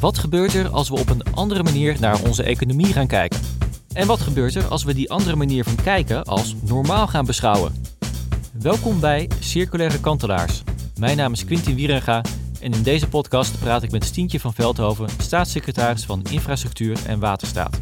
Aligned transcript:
Wat 0.00 0.18
gebeurt 0.18 0.54
er 0.54 0.68
als 0.68 0.88
we 0.88 0.98
op 0.98 1.08
een 1.08 1.34
andere 1.34 1.62
manier 1.62 1.96
naar 2.00 2.22
onze 2.22 2.42
economie 2.42 2.92
gaan 2.92 3.06
kijken? 3.06 3.40
En 3.92 4.06
wat 4.06 4.20
gebeurt 4.20 4.54
er 4.54 4.64
als 4.64 4.84
we 4.84 4.94
die 4.94 5.10
andere 5.10 5.36
manier 5.36 5.64
van 5.64 5.74
kijken 5.74 6.24
als 6.24 6.54
normaal 6.62 7.06
gaan 7.06 7.24
beschouwen? 7.24 7.74
Welkom 8.52 9.00
bij 9.00 9.30
Circulaire 9.40 10.00
Kantelaars. 10.00 10.62
Mijn 10.98 11.16
naam 11.16 11.32
is 11.32 11.44
Quintin 11.44 11.74
Wierenga 11.74 12.22
en 12.60 12.72
in 12.72 12.82
deze 12.82 13.08
podcast 13.08 13.60
praat 13.60 13.82
ik 13.82 13.90
met 13.90 14.04
Stientje 14.04 14.40
van 14.40 14.54
Veldhoven, 14.54 15.08
staatssecretaris 15.18 16.04
van 16.04 16.22
Infrastructuur 16.30 16.98
en 17.06 17.18
Waterstaat. 17.18 17.80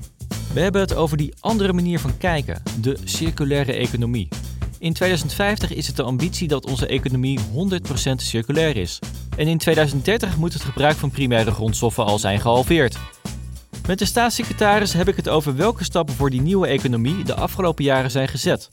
We 0.53 0.61
hebben 0.61 0.81
het 0.81 0.95
over 0.95 1.17
die 1.17 1.35
andere 1.41 1.73
manier 1.73 2.01
van 2.01 2.17
kijken, 2.17 2.63
de 2.81 2.99
circulaire 3.05 3.73
economie. 3.73 4.29
In 4.79 4.93
2050 4.93 5.73
is 5.73 5.87
het 5.87 5.97
de 5.97 6.03
ambitie 6.03 6.49
dat 6.49 6.67
onze 6.67 6.87
economie 6.87 7.39
100% 7.39 7.43
circulair 8.17 8.77
is. 8.77 8.99
En 9.37 9.47
in 9.47 9.59
2030 9.59 10.37
moet 10.37 10.53
het 10.53 10.63
gebruik 10.63 10.97
van 10.97 11.11
primaire 11.11 11.51
grondstoffen 11.51 12.05
al 12.05 12.19
zijn 12.19 12.41
gehalveerd. 12.41 12.99
Met 13.87 13.99
de 13.99 14.05
staatssecretaris 14.05 14.93
heb 14.93 15.09
ik 15.09 15.17
het 15.17 15.29
over 15.29 15.57
welke 15.57 15.85
stappen 15.85 16.15
voor 16.15 16.31
die 16.31 16.41
nieuwe 16.41 16.67
economie 16.67 17.25
de 17.25 17.35
afgelopen 17.35 17.85
jaren 17.85 18.11
zijn 18.11 18.29
gezet. 18.29 18.71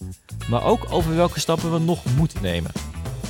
Maar 0.50 0.64
ook 0.64 0.86
over 0.90 1.16
welke 1.16 1.40
stappen 1.40 1.72
we 1.72 1.80
nog 1.80 2.04
moeten 2.18 2.42
nemen. 2.42 2.72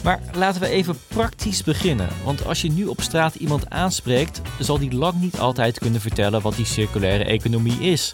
Maar 0.04 0.22
laten 0.34 0.62
we 0.62 0.68
even 0.68 0.98
praktisch 1.08 1.64
beginnen. 1.64 2.10
Want 2.24 2.46
als 2.46 2.62
je 2.62 2.72
nu 2.72 2.86
op 2.86 3.02
straat 3.02 3.36
iemand 3.36 3.70
aanspreekt, 3.70 4.42
zal 4.60 4.80
die 4.80 4.96
lang 4.96 5.22
niet 5.22 5.40
altijd 5.40 5.80
kunnen 5.80 6.02
vertellen 6.02 6.42
wat 6.42 6.56
die 6.56 6.66
circulaire 6.66 7.24
economie 7.24 7.80
is. 7.80 8.14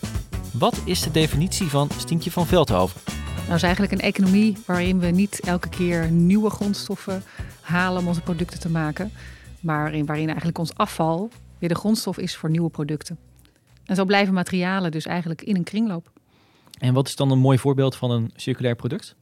Wat 0.52 0.82
is 0.86 1.02
de 1.02 1.12
definitie 1.12 1.68
van 1.68 1.90
Stientje 1.98 2.32
van 2.32 2.48
Veldhoven? 2.48 3.21
Nou 3.52 3.64
is 3.64 3.70
eigenlijk 3.70 4.02
een 4.02 4.08
economie 4.08 4.58
waarin 4.66 5.00
we 5.00 5.08
niet 5.08 5.40
elke 5.40 5.70
keer 5.70 6.12
nieuwe 6.12 6.50
grondstoffen 6.50 7.24
halen 7.62 8.02
om 8.02 8.08
onze 8.08 8.22
producten 8.22 8.60
te 8.60 8.70
maken. 8.70 9.12
Maar 9.60 9.94
in, 9.94 10.06
waarin 10.06 10.28
eigenlijk 10.28 10.58
ons 10.58 10.76
afval 10.76 11.30
weer 11.60 11.70
de 11.70 11.76
grondstof 11.76 12.18
is 12.18 12.36
voor 12.36 12.50
nieuwe 12.50 12.70
producten. 12.70 13.18
En 13.86 13.96
zo 13.96 14.06
blijven 14.06 14.34
materialen 14.34 14.92
dus 14.92 15.06
eigenlijk 15.06 15.42
in 15.42 15.56
een 15.56 15.64
kringloop. 15.64 16.12
En 16.80 16.94
wat 16.94 17.08
is 17.08 17.16
dan 17.16 17.32
een 17.32 17.40
mooi 17.40 17.58
voorbeeld 17.58 17.96
van 17.96 18.12
een 18.12 18.32
circulair 18.36 18.76
product? 18.76 19.16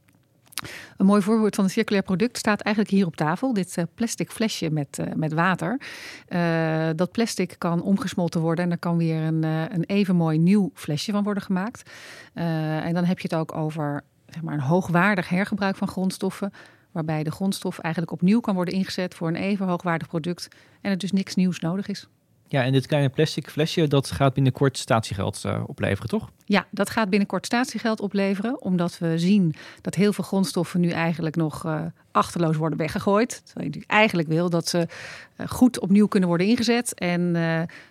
Een 0.96 1.06
mooi 1.06 1.22
voorbeeld 1.22 1.54
van 1.54 1.64
een 1.64 1.70
circulair 1.70 2.04
product 2.04 2.38
staat 2.38 2.60
eigenlijk 2.60 2.94
hier 2.94 3.06
op 3.06 3.16
tafel. 3.16 3.52
Dit 3.52 3.76
uh, 3.76 3.84
plastic 3.94 4.30
flesje 4.30 4.70
met, 4.70 4.98
uh, 5.00 5.06
met 5.14 5.32
water. 5.32 5.80
Uh, 6.28 6.88
dat 6.96 7.12
plastic 7.12 7.54
kan 7.58 7.82
omgesmolten 7.82 8.40
worden 8.40 8.64
en 8.64 8.70
er 8.70 8.78
kan 8.78 8.96
weer 8.96 9.22
een, 9.22 9.42
een 9.42 9.84
even 9.84 10.16
mooi 10.16 10.38
nieuw 10.38 10.70
flesje 10.74 11.12
van 11.12 11.24
worden 11.24 11.42
gemaakt. 11.42 11.90
en 12.34 12.94
dan 12.94 13.04
heb 13.04 13.18
je 13.18 13.28
het 13.30 13.38
ook 13.38 13.54
over 13.54 14.04
zeg 14.32 14.42
maar, 14.42 14.54
een 14.54 14.60
hoogwaardig 14.60 15.28
hergebruik 15.28 15.76
van 15.76 15.88
grondstoffen. 15.88 16.52
Waarbij 16.92 17.22
de 17.22 17.30
grondstof 17.30 17.78
eigenlijk 17.78 18.12
opnieuw 18.12 18.40
kan 18.40 18.54
worden 18.54 18.74
ingezet 18.74 19.14
voor 19.14 19.28
een 19.28 19.36
even 19.36 19.66
hoogwaardig 19.66 20.08
product. 20.08 20.48
En 20.80 20.90
er 20.90 20.98
dus 20.98 21.12
niks 21.12 21.34
nieuws 21.34 21.60
nodig 21.60 21.86
is. 21.86 22.08
Ja, 22.50 22.62
en 22.62 22.72
dit 22.72 22.86
kleine 22.86 23.08
plastic 23.08 23.50
flesje, 23.50 23.88
dat 23.88 24.10
gaat 24.10 24.34
binnenkort 24.34 24.78
statiegeld 24.78 25.42
uh, 25.46 25.62
opleveren, 25.66 26.08
toch? 26.08 26.30
Ja, 26.44 26.66
dat 26.70 26.90
gaat 26.90 27.10
binnenkort 27.10 27.46
statiegeld 27.46 28.00
opleveren. 28.00 28.62
Omdat 28.62 28.98
we 28.98 29.18
zien 29.18 29.54
dat 29.80 29.94
heel 29.94 30.12
veel 30.12 30.24
grondstoffen 30.24 30.80
nu 30.80 30.88
eigenlijk 30.88 31.36
nog 31.36 31.66
uh, 31.66 31.80
achterloos 32.12 32.56
worden 32.56 32.78
weggegooid. 32.78 33.42
Terwijl 33.44 33.70
je 33.72 33.84
eigenlijk 33.86 34.28
wil 34.28 34.50
dat 34.50 34.68
ze 34.68 34.78
uh, 34.78 35.48
goed 35.48 35.80
opnieuw 35.80 36.06
kunnen 36.06 36.28
worden 36.28 36.46
ingezet. 36.46 36.94
En 36.94 37.36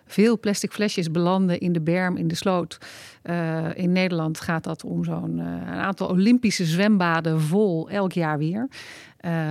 veel 0.06 0.40
plastic 0.40 0.72
flesjes 0.72 1.12
belanden 1.12 1.60
in 1.60 1.74
de 1.74 1.82
berm, 1.82 2.18
in 2.18 2.28
de 2.28 2.36
sloot. 2.36 2.78
in 3.74 3.92
Nederland 3.92 4.40
gaat 4.40 4.64
dat 4.64 4.84
om 4.84 5.04
zo'n 5.04 5.42
aantal 5.66 6.08
Olympische 6.08 6.66
zwembaden 6.66 7.42
vol 7.42 7.90
elk 7.90 8.12
jaar 8.12 8.38
weer. 8.38 8.68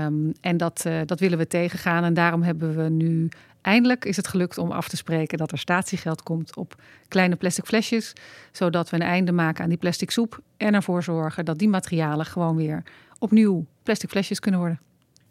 Um, 0.05 0.33
en 0.41 0.57
dat, 0.57 0.87
dat 1.05 1.21
willen 1.21 1.39
we 1.39 1.47
tegengaan. 1.47 2.05
En 2.05 2.15
daarom 2.15 2.43
hebben 2.43 2.77
we 2.77 2.89
nu 2.89 3.29
Eindelijk 3.63 4.05
is 4.05 4.17
het 4.17 4.29
gelukt 4.29 4.59
om 4.59 4.71
af 4.71 4.89
te 4.89 4.97
spreken 4.97 5.39
dat 5.39 5.53
er 5.53 5.59
statiegeld 5.59 6.23
komt 6.23 6.57
op 6.57 6.75
kleine 7.09 7.37
plastic 7.37 7.65
flesjes, 7.65 8.13
zodat 8.53 8.91
we 8.91 8.97
een 8.97 9.03
einde 9.03 9.33
maken 9.33 9.63
aan 9.63 9.69
die 9.69 9.79
plastic 9.79 10.11
soep 10.11 10.41
en 10.57 10.75
ervoor 10.75 11.03
zorgen 11.03 11.45
dat 11.45 11.59
die 11.59 11.69
materialen 11.69 12.27
gewoon 12.27 12.57
weer 12.57 12.83
opnieuw 13.19 13.67
plastic 13.83 14.11
flesjes 14.11 14.41
kunnen 14.41 14.61
worden. 14.61 14.81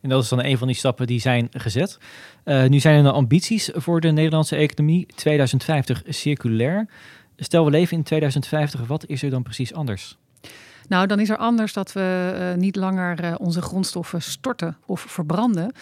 En 0.01 0.09
dat 0.09 0.23
is 0.23 0.29
dan 0.29 0.43
een 0.43 0.57
van 0.57 0.67
die 0.67 0.75
stappen 0.75 1.07
die 1.07 1.19
zijn 1.19 1.47
gezet. 1.51 1.97
Uh, 2.45 2.65
nu 2.65 2.79
zijn 2.79 3.05
er 3.05 3.11
ambities 3.11 3.69
voor 3.73 4.01
de 4.01 4.11
Nederlandse 4.11 4.55
economie 4.55 5.05
2050 5.15 6.03
circulair. 6.07 6.87
Stel 7.35 7.65
we 7.65 7.71
leven 7.71 7.97
in 7.97 8.03
2050, 8.03 8.87
wat 8.87 9.05
is 9.05 9.23
er 9.23 9.29
dan 9.29 9.43
precies 9.43 9.73
anders? 9.73 10.17
Nou, 10.87 11.07
dan 11.07 11.19
is 11.19 11.29
er 11.29 11.37
anders 11.37 11.73
dat 11.73 11.93
we 11.93 12.33
uh, 12.39 12.61
niet 12.61 12.75
langer 12.75 13.23
uh, 13.23 13.35
onze 13.37 13.61
grondstoffen 13.61 14.21
storten 14.21 14.77
of 14.85 15.01
verbranden, 15.01 15.73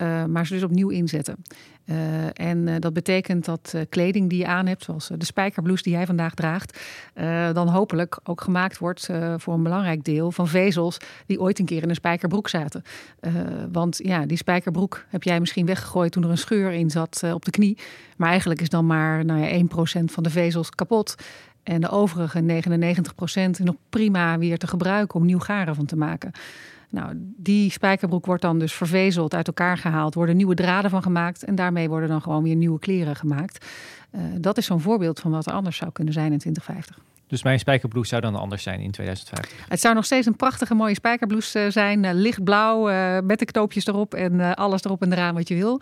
uh, 0.00 0.24
maar 0.24 0.46
ze 0.46 0.52
dus 0.52 0.62
opnieuw 0.62 0.88
inzetten. 0.88 1.36
Uh, 1.84 1.96
en 2.32 2.66
uh, 2.66 2.74
dat 2.78 2.92
betekent 2.92 3.44
dat 3.44 3.74
kleding 3.88 4.30
die 4.30 4.38
je 4.38 4.46
aan 4.46 4.66
hebt, 4.66 4.84
zoals 4.84 5.10
de 5.18 5.24
spijkerblouse 5.24 5.82
die 5.82 5.92
jij 5.92 6.06
vandaag 6.06 6.34
draagt, 6.34 6.80
dan 7.52 7.68
hopelijk 7.68 8.18
ook 8.24 8.40
gemaakt 8.40 8.78
wordt 8.78 9.08
voor 9.36 9.54
een 9.54 9.62
belangrijk 9.62 10.04
deel 10.04 10.30
van 10.30 10.48
vezels 10.48 10.96
die 11.26 11.40
ooit 11.40 11.58
een 11.58 11.64
keer 11.64 11.82
in 11.82 11.88
een 11.88 11.94
spijkerbroek 11.94 12.48
zaten. 12.48 12.82
want 13.72 14.00
ja, 14.02 14.26
die 14.26 14.36
spijkerbroek 14.36 15.04
heb 15.08 15.22
jij 15.22 15.40
misschien 15.40 15.66
weggegooid 15.66 16.12
toen 16.12 16.24
er 16.24 16.30
een 16.30 16.38
scheur 16.38 16.72
in 16.72 16.90
zat 16.90 17.22
op 17.32 17.44
de 17.44 17.50
knie. 17.50 17.78
Maar 18.16 18.28
eigenlijk 18.28 18.60
is 18.60 18.68
dan 18.68 18.86
maar 18.86 19.24
nou 19.24 19.40
ja, 19.40 19.64
1% 20.00 20.04
van 20.04 20.22
de 20.22 20.30
vezels 20.30 20.70
kapot. 20.70 21.14
En 21.68 21.80
de 21.80 21.90
overige 21.90 22.42
99% 22.42 22.44
is 23.50 23.58
nog 23.58 23.74
prima 23.90 24.38
weer 24.38 24.58
te 24.58 24.66
gebruiken 24.66 25.20
om 25.20 25.26
nieuw 25.26 25.38
garen 25.38 25.74
van 25.74 25.86
te 25.86 25.96
maken. 25.96 26.32
Nou, 26.90 27.12
die 27.36 27.70
spijkerbroek 27.70 28.26
wordt 28.26 28.42
dan 28.42 28.58
dus 28.58 28.72
vervezeld, 28.72 29.34
uit 29.34 29.46
elkaar 29.46 29.78
gehaald, 29.78 30.14
worden 30.14 30.36
nieuwe 30.36 30.54
draden 30.54 30.90
van 30.90 31.02
gemaakt 31.02 31.44
en 31.44 31.54
daarmee 31.54 31.88
worden 31.88 32.08
dan 32.08 32.22
gewoon 32.22 32.42
weer 32.42 32.56
nieuwe 32.56 32.78
kleren 32.78 33.16
gemaakt. 33.16 33.66
Uh, 34.14 34.20
dat 34.40 34.58
is 34.58 34.66
zo'n 34.66 34.80
voorbeeld 34.80 35.20
van 35.20 35.30
wat 35.30 35.46
er 35.46 35.52
anders 35.52 35.76
zou 35.76 35.92
kunnen 35.92 36.12
zijn 36.12 36.32
in 36.32 36.38
2050. 36.38 36.98
Dus 37.26 37.42
mijn 37.42 37.58
spijkerblouse 37.58 38.08
zou 38.08 38.22
dan 38.22 38.34
anders 38.34 38.62
zijn 38.62 38.80
in 38.80 38.90
2050? 38.90 39.68
Het 39.68 39.80
zou 39.80 39.94
nog 39.94 40.04
steeds 40.04 40.26
een 40.26 40.36
prachtige 40.36 40.74
mooie 40.74 40.94
spijkerblouse 40.94 41.64
uh, 41.64 41.70
zijn. 41.70 42.04
Uh, 42.04 42.10
lichtblauw, 42.12 42.90
uh, 42.90 43.18
met 43.20 43.38
de 43.38 43.44
knoopjes 43.44 43.86
erop 43.86 44.14
en 44.14 44.54
alles 44.54 44.84
erop 44.84 45.02
en 45.02 45.12
eraan 45.12 45.34
wat 45.34 45.48
je 45.48 45.54
wil. 45.54 45.80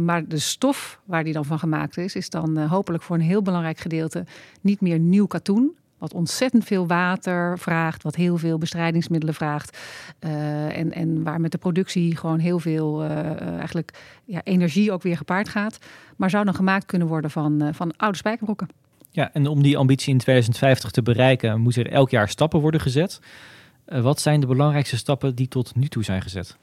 maar 0.00 0.28
de 0.28 0.38
stof 0.38 1.00
waar 1.04 1.24
die 1.24 1.32
dan 1.32 1.44
van 1.44 1.58
gemaakt 1.58 1.96
is, 1.96 2.14
is 2.14 2.30
dan 2.30 2.58
hopelijk 2.58 3.02
voor 3.02 3.16
een 3.16 3.22
heel 3.22 3.42
belangrijk 3.42 3.78
gedeelte 3.78 4.24
niet 4.60 4.80
meer 4.80 4.98
nieuw 4.98 5.26
katoen. 5.26 5.76
Wat 5.98 6.14
ontzettend 6.14 6.64
veel 6.64 6.86
water 6.86 7.58
vraagt, 7.58 8.02
wat 8.02 8.14
heel 8.14 8.36
veel 8.36 8.58
bestrijdingsmiddelen 8.58 9.34
vraagt. 9.34 9.78
Uh, 10.20 10.78
en, 10.78 10.92
en 10.92 11.22
waar 11.22 11.40
met 11.40 11.52
de 11.52 11.58
productie 11.58 12.16
gewoon 12.16 12.38
heel 12.38 12.58
veel 12.58 13.04
uh, 13.04 13.40
eigenlijk, 13.58 13.98
ja, 14.24 14.40
energie 14.44 14.92
ook 14.92 15.02
weer 15.02 15.16
gepaard 15.16 15.48
gaat. 15.48 15.78
Maar 16.16 16.30
zou 16.30 16.44
dan 16.44 16.54
gemaakt 16.54 16.86
kunnen 16.86 17.08
worden 17.08 17.30
van, 17.30 17.70
van 17.72 17.96
oude 17.96 18.18
spijkerbroeken. 18.18 18.68
Ja, 19.10 19.32
en 19.32 19.46
om 19.46 19.62
die 19.62 19.76
ambitie 19.76 20.12
in 20.12 20.18
2050 20.18 20.90
te 20.90 21.02
bereiken, 21.02 21.60
moeten 21.60 21.84
er 21.84 21.92
elk 21.92 22.10
jaar 22.10 22.28
stappen 22.28 22.60
worden 22.60 22.80
gezet. 22.80 23.20
wat 23.84 24.20
zijn 24.20 24.40
de 24.40 24.46
belangrijkste 24.46 24.96
stappen 24.96 25.34
die 25.34 25.48
tot 25.48 25.74
nu 25.74 25.86
toe 25.86 26.04
zijn 26.04 26.22
gezet? 26.22 26.56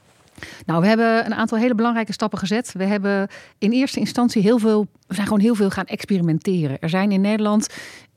Nou, 0.66 0.82
we 0.82 0.88
hebben 0.88 1.26
een 1.26 1.34
aantal 1.34 1.58
hele 1.58 1.76
belangrijke 1.76 2.12
stappen 2.12 2.40
gezet. 2.40 2.72
We 2.72 2.84
hebben 2.84 3.28
in 3.58 3.72
eerste 3.72 4.00
instantie 4.00 4.42
heel 4.42 4.60
veel, 4.60 4.88
we 5.08 5.14
zijn 5.14 5.28
gewoon 5.28 5.42
heel 5.42 5.56
veel 5.56 5.70
gaan 5.70 5.86
experimenteren. 5.86 6.80
Er 6.80 6.90
zijn 6.90 7.12
in 7.12 7.22
Nederland, 7.22 7.68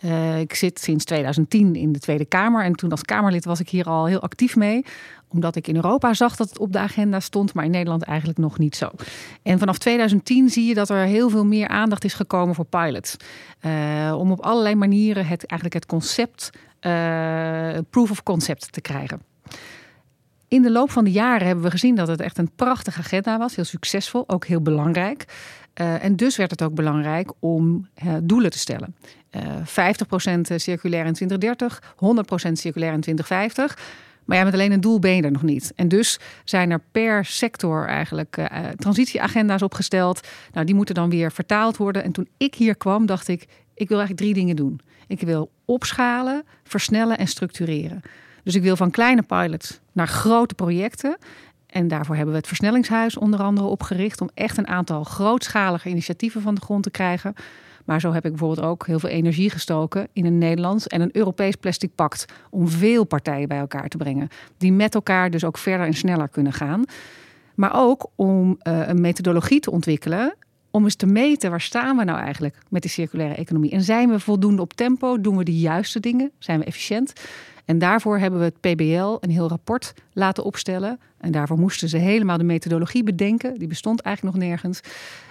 uh, 0.04 0.40
ik 0.40 0.54
zit 0.54 0.80
sinds 0.80 1.04
2010 1.04 1.74
in 1.74 1.92
de 1.92 1.98
Tweede 1.98 2.24
Kamer 2.24 2.64
en 2.64 2.72
toen 2.72 2.90
als 2.90 3.02
Kamerlid 3.02 3.44
was 3.44 3.60
ik 3.60 3.68
hier 3.68 3.84
al 3.84 4.06
heel 4.06 4.20
actief 4.20 4.56
mee 4.56 4.84
omdat 5.28 5.56
ik 5.56 5.68
in 5.68 5.76
Europa 5.76 6.14
zag 6.14 6.36
dat 6.36 6.48
het 6.48 6.58
op 6.58 6.72
de 6.72 6.78
agenda 6.78 7.20
stond, 7.20 7.54
maar 7.54 7.64
in 7.64 7.70
Nederland 7.70 8.02
eigenlijk 8.02 8.38
nog 8.38 8.58
niet 8.58 8.76
zo. 8.76 8.90
En 9.42 9.58
vanaf 9.58 9.78
2010 9.78 10.48
zie 10.48 10.66
je 10.66 10.74
dat 10.74 10.90
er 10.90 11.04
heel 11.04 11.30
veel 11.30 11.44
meer 11.44 11.68
aandacht 11.68 12.04
is 12.04 12.14
gekomen 12.14 12.54
voor 12.54 12.64
pilots. 12.64 13.16
Uh, 13.62 14.14
om 14.18 14.30
op 14.30 14.40
allerlei 14.40 14.74
manieren 14.74 15.26
het, 15.26 15.46
eigenlijk 15.46 15.72
het 15.72 15.86
concept, 15.86 16.50
uh, 16.80 17.78
proof 17.90 18.10
of 18.10 18.22
concept 18.22 18.72
te 18.72 18.80
krijgen. 18.80 19.20
In 20.48 20.62
de 20.62 20.70
loop 20.70 20.90
van 20.90 21.04
de 21.04 21.10
jaren 21.10 21.46
hebben 21.46 21.64
we 21.64 21.70
gezien 21.70 21.94
dat 21.94 22.08
het 22.08 22.20
echt 22.20 22.38
een 22.38 22.50
prachtige 22.56 22.98
agenda 22.98 23.38
was. 23.38 23.56
Heel 23.56 23.64
succesvol, 23.64 24.24
ook 24.26 24.46
heel 24.46 24.60
belangrijk. 24.60 25.24
Uh, 25.80 26.04
en 26.04 26.16
dus 26.16 26.36
werd 26.36 26.50
het 26.50 26.62
ook 26.62 26.74
belangrijk 26.74 27.32
om 27.38 27.88
doelen 28.22 28.50
te 28.50 28.58
stellen. 28.58 28.96
Uh, 29.36 29.42
50% 29.42 30.54
circulair 30.56 31.06
in 31.06 31.12
2030, 31.12 31.82
100% 32.48 32.52
circulair 32.52 32.92
in 32.92 33.00
2050. 33.00 33.78
Maar 34.26 34.36
ja, 34.36 34.44
met 34.44 34.52
alleen 34.52 34.72
een 34.72 34.80
doel 34.80 34.98
ben 34.98 35.16
je 35.16 35.22
er 35.22 35.30
nog 35.30 35.42
niet. 35.42 35.72
En 35.76 35.88
dus 35.88 36.18
zijn 36.44 36.70
er 36.70 36.80
per 36.90 37.24
sector 37.24 37.86
eigenlijk 37.86 38.36
uh, 38.36 38.46
transitieagenda's 38.76 39.62
opgesteld. 39.62 40.26
Nou, 40.52 40.66
die 40.66 40.74
moeten 40.74 40.94
dan 40.94 41.10
weer 41.10 41.32
vertaald 41.32 41.76
worden. 41.76 42.02
En 42.02 42.12
toen 42.12 42.28
ik 42.36 42.54
hier 42.54 42.76
kwam, 42.76 43.06
dacht 43.06 43.28
ik, 43.28 43.46
ik 43.74 43.88
wil 43.88 43.98
eigenlijk 43.98 44.18
drie 44.18 44.34
dingen 44.34 44.56
doen. 44.56 44.80
Ik 45.06 45.20
wil 45.20 45.50
opschalen, 45.64 46.44
versnellen 46.64 47.18
en 47.18 47.26
structureren. 47.26 48.02
Dus 48.46 48.54
ik 48.54 48.62
wil 48.62 48.76
van 48.76 48.90
kleine 48.90 49.22
pilots 49.22 49.80
naar 49.92 50.08
grote 50.08 50.54
projecten. 50.54 51.16
En 51.66 51.88
daarvoor 51.88 52.14
hebben 52.14 52.32
we 52.32 52.38
het 52.38 52.48
Versnellingshuis 52.48 53.16
onder 53.16 53.40
andere 53.40 53.66
opgericht. 53.66 54.20
Om 54.20 54.30
echt 54.34 54.58
een 54.58 54.66
aantal 54.66 55.04
grootschalige 55.04 55.88
initiatieven 55.88 56.42
van 56.42 56.54
de 56.54 56.60
grond 56.60 56.82
te 56.82 56.90
krijgen. 56.90 57.34
Maar 57.84 58.00
zo 58.00 58.12
heb 58.12 58.24
ik 58.24 58.30
bijvoorbeeld 58.30 58.66
ook 58.66 58.86
heel 58.86 58.98
veel 58.98 59.08
energie 59.08 59.50
gestoken 59.50 60.08
in 60.12 60.24
een 60.24 60.38
Nederlands 60.38 60.86
en 60.86 61.00
een 61.00 61.16
Europees 61.16 61.54
plastic 61.54 61.94
pact. 61.94 62.24
Om 62.50 62.68
veel 62.68 63.04
partijen 63.04 63.48
bij 63.48 63.58
elkaar 63.58 63.88
te 63.88 63.96
brengen. 63.96 64.28
Die 64.58 64.72
met 64.72 64.94
elkaar 64.94 65.30
dus 65.30 65.44
ook 65.44 65.58
verder 65.58 65.86
en 65.86 65.94
sneller 65.94 66.28
kunnen 66.28 66.52
gaan. 66.52 66.84
Maar 67.54 67.72
ook 67.74 68.10
om 68.14 68.58
uh, 68.62 68.88
een 68.88 69.00
methodologie 69.00 69.60
te 69.60 69.70
ontwikkelen 69.70 70.34
om 70.70 70.84
eens 70.84 70.96
te 70.96 71.06
meten 71.06 71.50
waar 71.50 71.60
staan 71.60 71.96
we 71.96 72.04
nou 72.04 72.18
eigenlijk 72.18 72.58
met 72.68 72.82
die 72.82 72.90
circulaire 72.90 73.34
economie. 73.34 73.70
En 73.70 73.82
zijn 73.82 74.10
we 74.10 74.20
voldoende 74.20 74.62
op 74.62 74.72
tempo? 74.72 75.20
Doen 75.20 75.36
we 75.36 75.44
de 75.44 75.58
juiste 75.58 76.00
dingen? 76.00 76.30
Zijn 76.38 76.58
we 76.58 76.64
efficiënt? 76.64 77.12
En 77.66 77.78
daarvoor 77.78 78.18
hebben 78.18 78.38
we 78.38 78.44
het 78.44 78.60
PBL 78.60 79.16
een 79.20 79.30
heel 79.30 79.48
rapport 79.48 79.94
laten 80.12 80.44
opstellen. 80.44 81.00
En 81.18 81.32
daarvoor 81.32 81.58
moesten 81.58 81.88
ze 81.88 81.96
helemaal 81.96 82.38
de 82.38 82.44
methodologie 82.44 83.02
bedenken. 83.02 83.58
Die 83.58 83.68
bestond 83.68 84.00
eigenlijk 84.00 84.36
nog 84.36 84.44
nergens. 84.44 84.80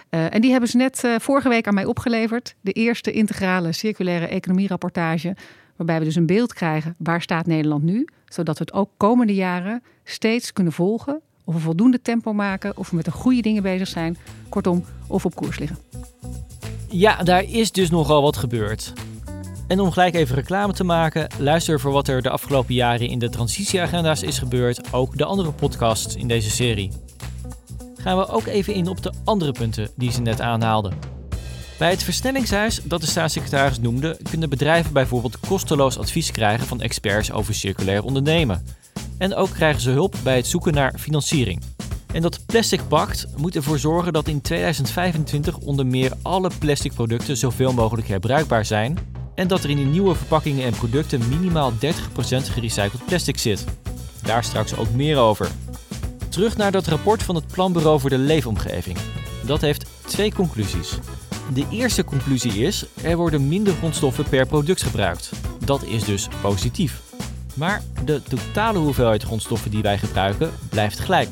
Uh, 0.10 0.34
en 0.34 0.42
die 0.42 0.52
hebben 0.52 0.70
ze 0.70 0.78
net 0.78 1.04
uh, 1.04 1.16
vorige 1.20 1.50
week 1.50 1.68
aan 1.68 1.74
mij 1.74 1.86
opgeleverd. 1.86 2.56
De 2.62 2.72
eerste 2.72 3.12
integrale 3.12 3.72
circulaire 3.72 4.28
economie-rapportage. 4.28 5.36
Waarbij 5.76 6.00
we 6.00 6.06
dus 6.06 6.16
een 6.16 6.26
beeld 6.26 6.54
krijgen 6.54 6.96
waar 6.98 7.22
staat 7.22 7.46
Nederland 7.46 7.84
nu. 7.84 8.08
Zodat 8.26 8.58
we 8.58 8.64
het 8.64 8.74
ook 8.74 8.90
komende 8.98 9.34
jaren 9.34 9.84
steeds 10.04 10.54
kunnen 10.54 10.74
volgen. 10.74 11.22
Of 11.44 11.54
we 11.54 11.60
voldoende 11.60 12.02
tempo 12.02 12.34
maken. 12.34 12.78
Of 12.78 12.90
we 12.90 12.96
met 12.96 13.06
de 13.06 13.12
goede 13.12 13.42
dingen 13.42 13.64
bezig 13.64 13.88
zijn. 13.88 14.18
Kortom, 14.50 14.84
of 15.08 15.26
op 15.26 15.36
koers 15.36 15.60
liggen. 15.60 15.78
Ja, 16.90 17.24
daar 17.24 17.44
is 17.44 17.72
dus 17.72 17.90
nogal 17.90 18.22
wat 18.22 18.38
gebeurd. 18.38 18.94
En 19.68 19.80
om 19.80 19.92
gelijk 19.92 20.16
even 20.16 20.36
reclame 20.36 20.74
te 20.74 20.84
maken, 20.84 21.28
luister 21.40 21.80
voor 21.80 21.92
wat 21.92 22.08
er 22.08 22.22
de 22.22 22.30
afgelopen 22.30 22.74
jaren 22.74 23.08
in 23.08 23.20
de 23.20 23.30
transitieagenda's 23.30 24.22
is 24.22 24.40
gebeurd, 24.40 24.94
ook 24.94 25.18
de 25.18 25.26
andere 25.26 25.52
podcasts 25.52 26.16
in 26.16 26.28
deze 26.28 26.50
serie. 26.50 26.92
Gaan 27.98 28.18
we 28.18 28.28
ook 28.28 28.46
even 28.46 28.74
in 28.74 28.88
op 28.88 29.04
de 29.04 29.14
andere 29.24 29.52
punten 29.52 29.90
die 29.96 30.12
ze 30.12 30.22
net 30.22 30.42
aanhaalden. 30.42 30.94
Bij 31.78 31.90
het 31.90 32.04
versnellingshuis 32.04 32.82
dat 32.84 33.02
de 33.02 33.08
staatssecretaris 33.08 33.80
noemde, 33.80 34.20
kunnen 34.30 34.50
bedrijven 34.50 34.94
bijvoorbeeld 34.94 35.40
kosteloos 35.40 35.98
advies 35.98 36.32
krijgen 36.32 36.68
van 36.68 36.82
experts 36.82 37.32
over 37.32 37.54
circulair 37.54 38.04
ondernemen. 38.04 38.66
En 39.18 39.36
ook 39.36 39.50
krijgen 39.50 39.82
ze 39.82 39.90
hulp 39.90 40.16
bij 40.24 40.36
het 40.36 40.48
zoeken 40.48 40.74
naar 40.74 40.94
financiering. 41.00 41.62
En 42.14 42.22
dat 42.22 42.46
Plastic 42.46 42.82
Pact 42.88 43.28
moet 43.38 43.56
ervoor 43.56 43.80
zorgen 43.80 44.14
dat 44.14 44.28
in 44.28 44.42
2025 44.42 45.58
onder 45.58 45.86
meer 45.86 46.12
alle 46.22 46.52
plastic 46.60 46.94
producten 46.94 47.38
zoveel 47.38 47.74
mogelijk 47.74 48.08
herbruikbaar 48.08 48.66
zijn 48.66 48.98
en 49.36 49.48
dat 49.48 49.64
er 49.64 49.70
in 49.70 49.78
de 49.78 49.84
nieuwe 49.84 50.16
verpakkingen 50.16 50.66
en 50.66 50.74
producten 50.74 51.30
minimaal 51.30 51.72
30% 51.72 51.78
gerecycled 52.28 53.06
plastic 53.06 53.38
zit. 53.38 53.66
Daar 54.22 54.44
straks 54.44 54.76
ook 54.76 54.90
meer 54.90 55.18
over. 55.18 55.48
Terug 56.30 56.58
naar 56.58 56.72
dat 56.72 56.88
rapport 56.88 57.24
van 57.24 57.36
het 57.36 57.48
Planbureau 57.48 58.00
voor 58.00 58.10
de 58.10 58.18
Leefomgeving. 58.18 58.98
Dat 59.46 59.62
heeft 59.62 59.86
twee 60.06 60.34
conclusies. 60.34 60.98
De 61.54 61.66
eerste 61.70 62.04
conclusie 62.04 62.52
is: 62.52 62.86
er 63.02 63.18
worden 63.18 63.48
minder 63.48 63.74
grondstoffen 63.74 64.24
per 64.30 64.48
product 64.48 64.84
gebruikt. 64.84 65.32
Dat 65.66 65.84
is 65.84 66.04
dus 66.04 66.28
positief. 66.42 67.02
Maar 67.54 67.84
de 68.06 68.22
totale 68.24 68.80
hoeveelheid 68.80 69.24
grondstoffen 69.24 69.72
die 69.72 69.82
wij 69.82 69.98
gebruiken 69.98 70.52
blijft 70.70 71.00
gelijk. 71.00 71.30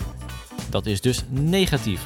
Dat 0.70 0.86
is 0.86 1.02
dus 1.02 1.24
negatief. 1.30 2.02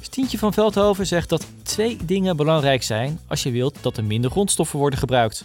Stientje 0.00 0.38
van 0.38 0.52
Veldhoven 0.52 1.06
zegt 1.06 1.28
dat 1.28 1.46
twee 1.72 1.96
dingen 2.04 2.36
belangrijk 2.36 2.82
zijn 2.82 3.18
als 3.26 3.42
je 3.42 3.50
wilt 3.50 3.78
dat 3.80 3.96
er 3.96 4.04
minder 4.04 4.30
grondstoffen 4.30 4.78
worden 4.78 4.98
gebruikt. 4.98 5.44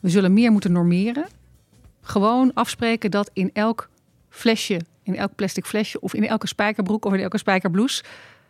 We 0.00 0.08
zullen 0.08 0.32
meer 0.32 0.52
moeten 0.52 0.72
normeren. 0.72 1.26
Gewoon 2.00 2.50
afspreken 2.54 3.10
dat 3.10 3.30
in 3.32 3.50
elk 3.52 3.88
flesje, 4.28 4.80
in 5.02 5.16
elk 5.16 5.34
plastic 5.34 5.66
flesje 5.66 6.00
of 6.00 6.14
in 6.14 6.28
elke 6.28 6.46
spijkerbroek 6.46 7.04
of 7.04 7.12
in 7.12 7.20
elke 7.20 7.38
spijkerblouse 7.38 8.02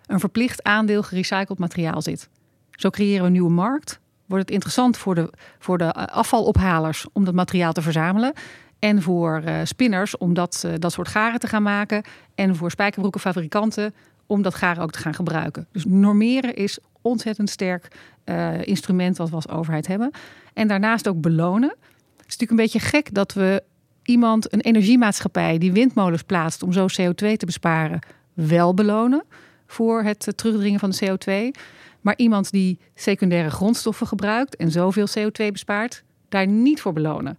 een 0.06 0.20
verplicht 0.20 0.62
aandeel 0.62 1.02
gerecycled 1.02 1.58
materiaal 1.58 2.02
zit. 2.02 2.28
Zo 2.70 2.90
creëren 2.90 3.20
we 3.20 3.26
een 3.26 3.32
nieuwe 3.32 3.50
markt. 3.50 4.00
Wordt 4.26 4.44
het 4.44 4.52
interessant 4.52 4.96
voor 4.96 5.14
de, 5.14 5.32
voor 5.58 5.78
de 5.78 5.92
afvalophalers 5.92 7.06
om 7.12 7.24
dat 7.24 7.34
materiaal 7.34 7.72
te 7.72 7.82
verzamelen. 7.82 8.32
En 8.78 9.02
voor 9.02 9.42
uh, 9.44 9.60
spinners 9.64 10.16
om 10.16 10.34
dat, 10.34 10.62
uh, 10.66 10.72
dat 10.78 10.92
soort 10.92 11.08
garen 11.08 11.40
te 11.40 11.46
gaan 11.46 11.62
maken. 11.62 12.02
En 12.34 12.56
voor 12.56 12.70
spijkerbroekenfabrikanten 12.70 13.94
om 14.28 14.42
dat 14.42 14.54
garen 14.54 14.82
ook 14.82 14.90
te 14.90 14.98
gaan 14.98 15.14
gebruiken. 15.14 15.66
Dus 15.72 15.84
normeren 15.84 16.54
is 16.54 16.78
ontzettend 17.02 17.50
sterk 17.50 17.88
uh, 18.24 18.66
instrument 18.66 19.16
wat 19.16 19.28
we 19.28 19.34
als 19.34 19.48
overheid 19.48 19.86
hebben. 19.86 20.10
En 20.54 20.68
daarnaast 20.68 21.08
ook 21.08 21.20
belonen. 21.20 21.68
Het 22.16 22.26
is 22.26 22.36
natuurlijk 22.36 22.50
een 22.50 22.56
beetje 22.56 22.80
gek 22.80 23.14
dat 23.14 23.32
we 23.32 23.62
iemand, 24.02 24.52
een 24.52 24.60
energiemaatschappij 24.60 25.58
die 25.58 25.72
windmolens 25.72 26.22
plaatst 26.22 26.62
om 26.62 26.72
zo 26.72 26.86
CO2 26.86 27.32
te 27.36 27.46
besparen, 27.46 27.98
wel 28.32 28.74
belonen 28.74 29.22
voor 29.66 30.02
het 30.02 30.32
terugdringen 30.34 30.80
van 30.80 30.90
de 30.90 31.06
CO2. 31.06 31.60
Maar 32.00 32.14
iemand 32.16 32.50
die 32.50 32.78
secundaire 32.94 33.50
grondstoffen 33.50 34.06
gebruikt 34.06 34.56
en 34.56 34.70
zoveel 34.70 35.06
CO2 35.18 35.46
bespaart, 35.52 36.02
daar 36.28 36.46
niet 36.46 36.80
voor 36.80 36.92
belonen. 36.92 37.38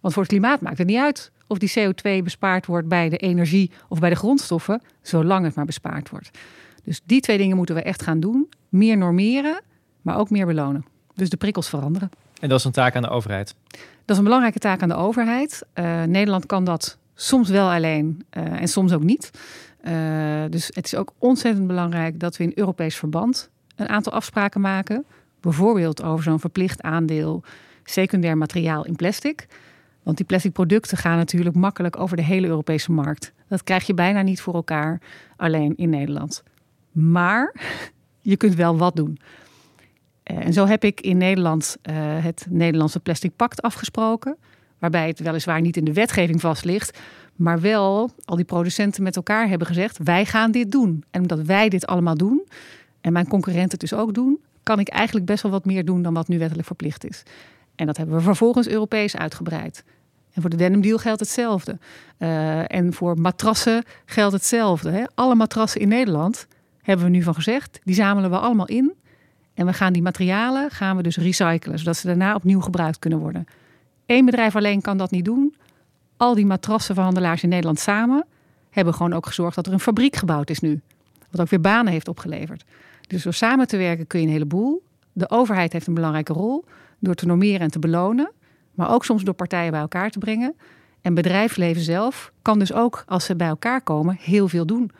Want 0.00 0.14
voor 0.14 0.22
het 0.22 0.32
klimaat 0.32 0.60
maakt 0.60 0.78
het 0.78 0.86
niet 0.86 0.98
uit 0.98 1.30
of 1.48 1.58
die 1.58 1.72
CO2 1.78 2.22
bespaard 2.22 2.66
wordt 2.66 2.88
bij 2.88 3.08
de 3.08 3.16
energie 3.16 3.70
of 3.88 3.98
bij 3.98 4.10
de 4.10 4.16
grondstoffen, 4.16 4.82
zolang 5.02 5.44
het 5.44 5.54
maar 5.54 5.64
bespaard 5.64 6.10
wordt. 6.10 6.30
Dus 6.84 7.00
die 7.04 7.20
twee 7.20 7.38
dingen 7.38 7.56
moeten 7.56 7.74
we 7.74 7.82
echt 7.82 8.02
gaan 8.02 8.20
doen. 8.20 8.48
Meer 8.68 8.96
normeren, 8.96 9.60
maar 10.02 10.18
ook 10.18 10.30
meer 10.30 10.46
belonen. 10.46 10.84
Dus 11.14 11.30
de 11.30 11.36
prikkels 11.36 11.68
veranderen. 11.68 12.10
En 12.40 12.48
dat 12.48 12.58
is 12.58 12.64
een 12.64 12.72
taak 12.72 12.96
aan 12.96 13.02
de 13.02 13.08
overheid? 13.08 13.54
Dat 13.70 14.16
is 14.16 14.16
een 14.16 14.24
belangrijke 14.24 14.58
taak 14.58 14.82
aan 14.82 14.88
de 14.88 14.94
overheid. 14.94 15.66
Uh, 15.74 16.02
Nederland 16.02 16.46
kan 16.46 16.64
dat 16.64 16.98
soms 17.14 17.48
wel 17.48 17.70
alleen 17.70 18.24
uh, 18.36 18.60
en 18.60 18.68
soms 18.68 18.92
ook 18.92 19.02
niet. 19.02 19.30
Uh, 19.84 19.92
dus 20.50 20.66
het 20.66 20.84
is 20.84 20.94
ook 20.94 21.12
ontzettend 21.18 21.66
belangrijk 21.66 22.20
dat 22.20 22.36
we 22.36 22.44
in 22.44 22.52
Europees 22.54 22.96
verband 22.96 23.50
een 23.76 23.88
aantal 23.88 24.12
afspraken 24.12 24.60
maken. 24.60 25.04
Bijvoorbeeld 25.40 26.02
over 26.02 26.24
zo'n 26.24 26.40
verplicht 26.40 26.82
aandeel 26.82 27.42
secundair 27.84 28.38
materiaal 28.38 28.84
in 28.84 28.96
plastic. 28.96 29.46
Want 30.08 30.20
die 30.20 30.28
plastic 30.28 30.52
producten 30.52 30.96
gaan 30.96 31.16
natuurlijk 31.16 31.56
makkelijk 31.56 31.98
over 31.98 32.16
de 32.16 32.22
hele 32.22 32.46
Europese 32.46 32.92
markt. 32.92 33.32
Dat 33.48 33.64
krijg 33.64 33.86
je 33.86 33.94
bijna 33.94 34.22
niet 34.22 34.40
voor 34.40 34.54
elkaar 34.54 35.00
alleen 35.36 35.76
in 35.76 35.90
Nederland. 35.90 36.42
Maar 36.92 37.54
je 38.20 38.36
kunt 38.36 38.54
wel 38.54 38.78
wat 38.78 38.96
doen. 38.96 39.18
Eh, 40.22 40.44
en 40.44 40.52
zo 40.52 40.66
heb 40.66 40.84
ik 40.84 41.00
in 41.00 41.16
Nederland 41.16 41.76
uh, 41.82 41.94
het 41.98 42.46
Nederlandse 42.50 43.00
Plastic 43.00 43.36
Pact 43.36 43.62
afgesproken. 43.62 44.36
Waarbij 44.78 45.08
het 45.08 45.20
weliswaar 45.20 45.60
niet 45.60 45.76
in 45.76 45.84
de 45.84 45.92
wetgeving 45.92 46.40
vast 46.40 46.64
ligt. 46.64 46.98
Maar 47.36 47.60
wel 47.60 48.10
al 48.24 48.36
die 48.36 48.44
producenten 48.44 49.02
met 49.02 49.16
elkaar 49.16 49.48
hebben 49.48 49.66
gezegd: 49.66 49.98
wij 50.04 50.24
gaan 50.24 50.50
dit 50.50 50.70
doen. 50.70 51.04
En 51.10 51.20
omdat 51.20 51.40
wij 51.40 51.68
dit 51.68 51.86
allemaal 51.86 52.16
doen, 52.16 52.48
en 53.00 53.12
mijn 53.12 53.28
concurrenten 53.28 53.70
het 53.70 53.80
dus 53.80 53.94
ook 53.94 54.14
doen, 54.14 54.38
kan 54.62 54.78
ik 54.78 54.88
eigenlijk 54.88 55.26
best 55.26 55.42
wel 55.42 55.52
wat 55.52 55.64
meer 55.64 55.84
doen 55.84 56.02
dan 56.02 56.14
wat 56.14 56.28
nu 56.28 56.38
wettelijk 56.38 56.66
verplicht 56.66 57.04
is. 57.04 57.22
En 57.74 57.86
dat 57.86 57.96
hebben 57.96 58.16
we 58.16 58.22
vervolgens 58.22 58.68
Europees 58.68 59.16
uitgebreid. 59.16 59.84
En 60.38 60.44
voor 60.44 60.52
de 60.52 60.64
denim 60.64 60.80
deal 60.80 60.98
geldt 60.98 61.20
hetzelfde. 61.20 61.78
Uh, 62.18 62.72
en 62.72 62.92
voor 62.92 63.20
matrassen 63.20 63.84
geldt 64.04 64.32
hetzelfde. 64.32 64.90
Hè? 64.90 65.04
Alle 65.14 65.34
matrassen 65.34 65.80
in 65.80 65.88
Nederland 65.88 66.46
hebben 66.82 67.06
we 67.06 67.12
nu 67.12 67.22
van 67.22 67.34
gezegd, 67.34 67.80
die 67.84 67.94
zamelen 67.94 68.30
we 68.30 68.38
allemaal 68.38 68.66
in. 68.66 68.94
En 69.54 69.66
we 69.66 69.72
gaan 69.72 69.92
die 69.92 70.02
materialen 70.02 70.70
gaan 70.70 70.96
we 70.96 71.02
dus 71.02 71.16
recyclen, 71.16 71.78
zodat 71.78 71.96
ze 71.96 72.06
daarna 72.06 72.34
opnieuw 72.34 72.60
gebruikt 72.60 72.98
kunnen 72.98 73.18
worden. 73.18 73.46
Eén 74.06 74.24
bedrijf 74.24 74.56
alleen 74.56 74.80
kan 74.80 74.98
dat 74.98 75.10
niet 75.10 75.24
doen. 75.24 75.54
Al 76.16 76.34
die 76.34 76.46
matrassenverhandelaars 76.46 77.42
in 77.42 77.48
Nederland 77.48 77.78
samen 77.78 78.26
hebben 78.70 78.94
gewoon 78.94 79.12
ook 79.12 79.26
gezorgd 79.26 79.54
dat 79.54 79.66
er 79.66 79.72
een 79.72 79.80
fabriek 79.80 80.16
gebouwd 80.16 80.50
is 80.50 80.60
nu. 80.60 80.80
Wat 81.30 81.40
ook 81.40 81.48
weer 81.48 81.60
banen 81.60 81.92
heeft 81.92 82.08
opgeleverd. 82.08 82.64
Dus 83.06 83.22
door 83.22 83.34
samen 83.34 83.66
te 83.66 83.76
werken 83.76 84.06
kun 84.06 84.20
je 84.20 84.26
een 84.26 84.32
heleboel. 84.32 84.82
De 85.12 85.30
overheid 85.30 85.72
heeft 85.72 85.86
een 85.86 85.94
belangrijke 85.94 86.32
rol 86.32 86.64
door 86.98 87.14
te 87.14 87.26
normeren 87.26 87.60
en 87.60 87.70
te 87.70 87.78
belonen 87.78 88.30
maar 88.78 88.90
ook 88.90 89.04
soms 89.04 89.22
door 89.22 89.34
partijen 89.34 89.70
bij 89.70 89.80
elkaar 89.80 90.10
te 90.10 90.18
brengen. 90.18 90.54
En 91.00 91.14
bedrijfsleven 91.14 91.82
zelf 91.82 92.32
kan 92.42 92.58
dus 92.58 92.72
ook, 92.72 93.04
als 93.06 93.24
ze 93.24 93.36
bij 93.36 93.48
elkaar 93.48 93.82
komen, 93.82 94.16
heel 94.20 94.48
veel 94.48 94.66
doen. 94.66 94.90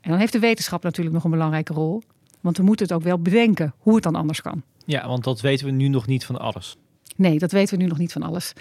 En 0.00 0.10
dan 0.10 0.18
heeft 0.18 0.32
de 0.32 0.38
wetenschap 0.38 0.82
natuurlijk 0.82 1.14
nog 1.14 1.24
een 1.24 1.30
belangrijke 1.30 1.72
rol. 1.72 2.02
Want 2.40 2.56
we 2.56 2.62
moeten 2.62 2.86
het 2.86 2.94
ook 2.94 3.02
wel 3.02 3.18
bedenken 3.18 3.74
hoe 3.78 3.94
het 3.94 4.02
dan 4.02 4.14
anders 4.14 4.42
kan. 4.42 4.62
Ja, 4.84 5.08
want 5.08 5.24
dat 5.24 5.40
weten 5.40 5.66
we 5.66 5.72
nu 5.72 5.88
nog 5.88 6.06
niet 6.06 6.24
van 6.24 6.38
alles. 6.38 6.76
Nee, 7.16 7.38
dat 7.38 7.52
weten 7.52 7.76
we 7.76 7.82
nu 7.82 7.88
nog 7.88 7.98
niet 7.98 8.12
van 8.12 8.22
alles. 8.22 8.52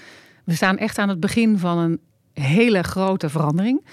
We 0.43 0.53
staan 0.53 0.77
echt 0.77 0.97
aan 0.97 1.09
het 1.09 1.19
begin 1.19 1.57
van 1.57 1.77
een 1.77 1.99
hele 2.33 2.83
grote 2.83 3.29
verandering. 3.29 3.85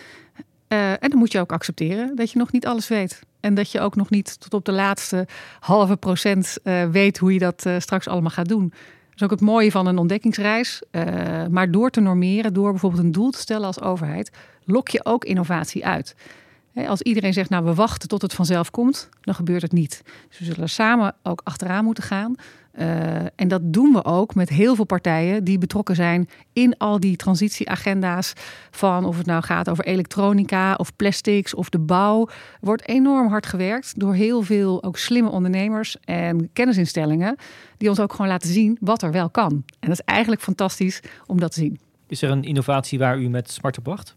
Uh, 0.69 0.91
en 0.91 1.11
dan 1.11 1.19
moet 1.19 1.33
je 1.33 1.41
ook 1.41 1.53
accepteren 1.53 2.17
dat 2.17 2.31
je 2.31 2.39
nog 2.39 2.53
niet 2.53 2.67
alles 2.67 2.89
weet. 2.89 3.21
En 3.41 3.55
dat 3.55 3.73
je 3.73 3.81
ook 3.81 3.97
nog 3.97 4.11
niet 4.11 4.41
tot 4.41 4.55
op 4.55 4.65
de 4.65 4.73
laatste 4.73 5.27
halve 5.61 5.97
procent 5.97 6.59
uh, 6.65 6.85
weet 6.91 7.19
hoe 7.19 7.33
je 7.33 7.39
dat 7.39 7.65
uh, 7.67 7.75
straks 7.79 8.09
allemaal 8.09 8.31
gaat 8.31 8.49
doen 8.49 8.73
is 9.19 9.25
ook 9.25 9.41
het 9.41 9.41
mooie 9.41 9.71
van 9.71 9.87
een 9.87 9.99
ontdekkingsreis. 9.99 10.83
Uh, 10.91 11.47
maar 11.47 11.71
door 11.71 11.91
te 11.91 12.01
normeren, 12.01 12.53
door 12.53 12.71
bijvoorbeeld 12.71 13.03
een 13.03 13.13
doel 13.13 13.31
te 13.31 13.39
stellen 13.39 13.67
als 13.67 13.81
overheid, 13.81 14.31
lok 14.65 14.89
je 14.89 15.05
ook 15.05 15.25
innovatie 15.25 15.87
uit. 15.87 16.15
als 16.75 17.03
iedereen 17.03 17.33
zegt, 17.33 17.51
nou 17.51 17.65
we 17.65 17.75
wachten 17.75 18.09
tot 18.09 18.23
het 18.23 18.35
vanzelf 18.35 18.71
komt, 18.71 19.09
dan 19.21 19.35
gebeurt 19.35 19.63
het 19.63 19.73
niet. 19.73 20.03
Dus 20.29 20.39
we 20.39 20.45
zullen 20.45 20.69
samen 20.69 21.15
ook 21.23 21.41
achteraan 21.45 21.85
moeten 21.85 22.05
gaan. 22.05 22.35
Uh, 22.81 22.87
en 23.35 23.49
dat 23.49 23.61
doen 23.65 23.93
we 23.93 24.05
ook 24.05 24.35
met 24.35 24.49
heel 24.49 24.75
veel 24.75 24.85
partijen 24.85 25.45
die 25.45 25.59
betrokken 25.59 25.95
zijn 25.95 26.29
in 26.53 26.77
al 26.77 27.01
die 27.01 27.17
transitieagenda's. 27.17 28.33
Van 28.71 29.05
of 29.05 29.17
het 29.17 29.27
nou 29.27 29.43
gaat 29.43 29.69
over 29.69 29.85
elektronica 29.85 30.75
of 30.75 30.97
plastics 30.97 31.55
of 31.55 31.69
de 31.69 31.79
bouw. 31.79 32.27
Er 32.29 32.35
wordt 32.61 32.89
enorm 32.89 33.29
hard 33.29 33.47
gewerkt 33.47 34.01
door 34.01 34.15
heel 34.15 34.43
veel 34.43 34.83
ook 34.83 34.99
slimme 34.99 35.31
ondernemers 35.31 35.97
en 36.05 36.51
kennisinstellingen. 36.53 37.37
Die 37.77 37.89
ons 37.89 38.01
ook 38.01 38.13
gewoon 38.13 38.29
laten 38.29 38.51
zien 38.51 38.77
wat 38.81 39.03
er 39.03 39.13
wel 39.13 39.31
kan. 39.31 39.53
En 39.53 39.89
dat 39.89 39.99
is 39.99 40.05
eigenlijk 40.05 40.41
fantastisch 40.43 41.01
om 41.27 41.41
dat 41.41 41.53
te 41.53 41.61
zien. 41.61 41.79
Is 42.07 42.23
er 42.23 42.31
een 42.31 42.45
innovatie 42.45 42.99
waar 42.99 43.19
u 43.19 43.29
met 43.29 43.51
smart 43.51 43.79
op 43.79 43.87
wacht? 43.87 44.17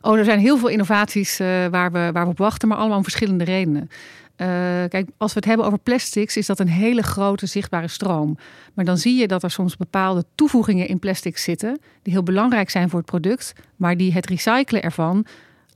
Oh, 0.00 0.18
er 0.18 0.24
zijn 0.24 0.38
heel 0.38 0.58
veel 0.58 0.68
innovaties 0.68 1.40
uh, 1.40 1.66
waar, 1.66 1.92
we, 1.92 2.10
waar 2.12 2.24
we 2.24 2.30
op 2.30 2.38
wachten, 2.38 2.68
maar 2.68 2.78
allemaal 2.78 2.96
om 2.96 3.02
verschillende 3.02 3.44
redenen. 3.44 3.88
Uh, 4.36 4.46
kijk, 4.88 5.08
als 5.16 5.32
we 5.32 5.38
het 5.38 5.48
hebben 5.48 5.66
over 5.66 5.78
plastics, 5.78 6.36
is 6.36 6.46
dat 6.46 6.60
een 6.60 6.68
hele 6.68 7.02
grote 7.02 7.46
zichtbare 7.46 7.88
stroom. 7.88 8.38
Maar 8.74 8.84
dan 8.84 8.98
zie 8.98 9.16
je 9.16 9.26
dat 9.26 9.42
er 9.42 9.50
soms 9.50 9.76
bepaalde 9.76 10.24
toevoegingen 10.34 10.88
in 10.88 10.98
plastics 10.98 11.42
zitten, 11.42 11.78
die 12.02 12.12
heel 12.12 12.22
belangrijk 12.22 12.70
zijn 12.70 12.88
voor 12.90 12.98
het 12.98 13.08
product, 13.08 13.52
maar 13.76 13.96
die 13.96 14.12
het 14.12 14.26
recyclen 14.26 14.82
ervan 14.82 15.26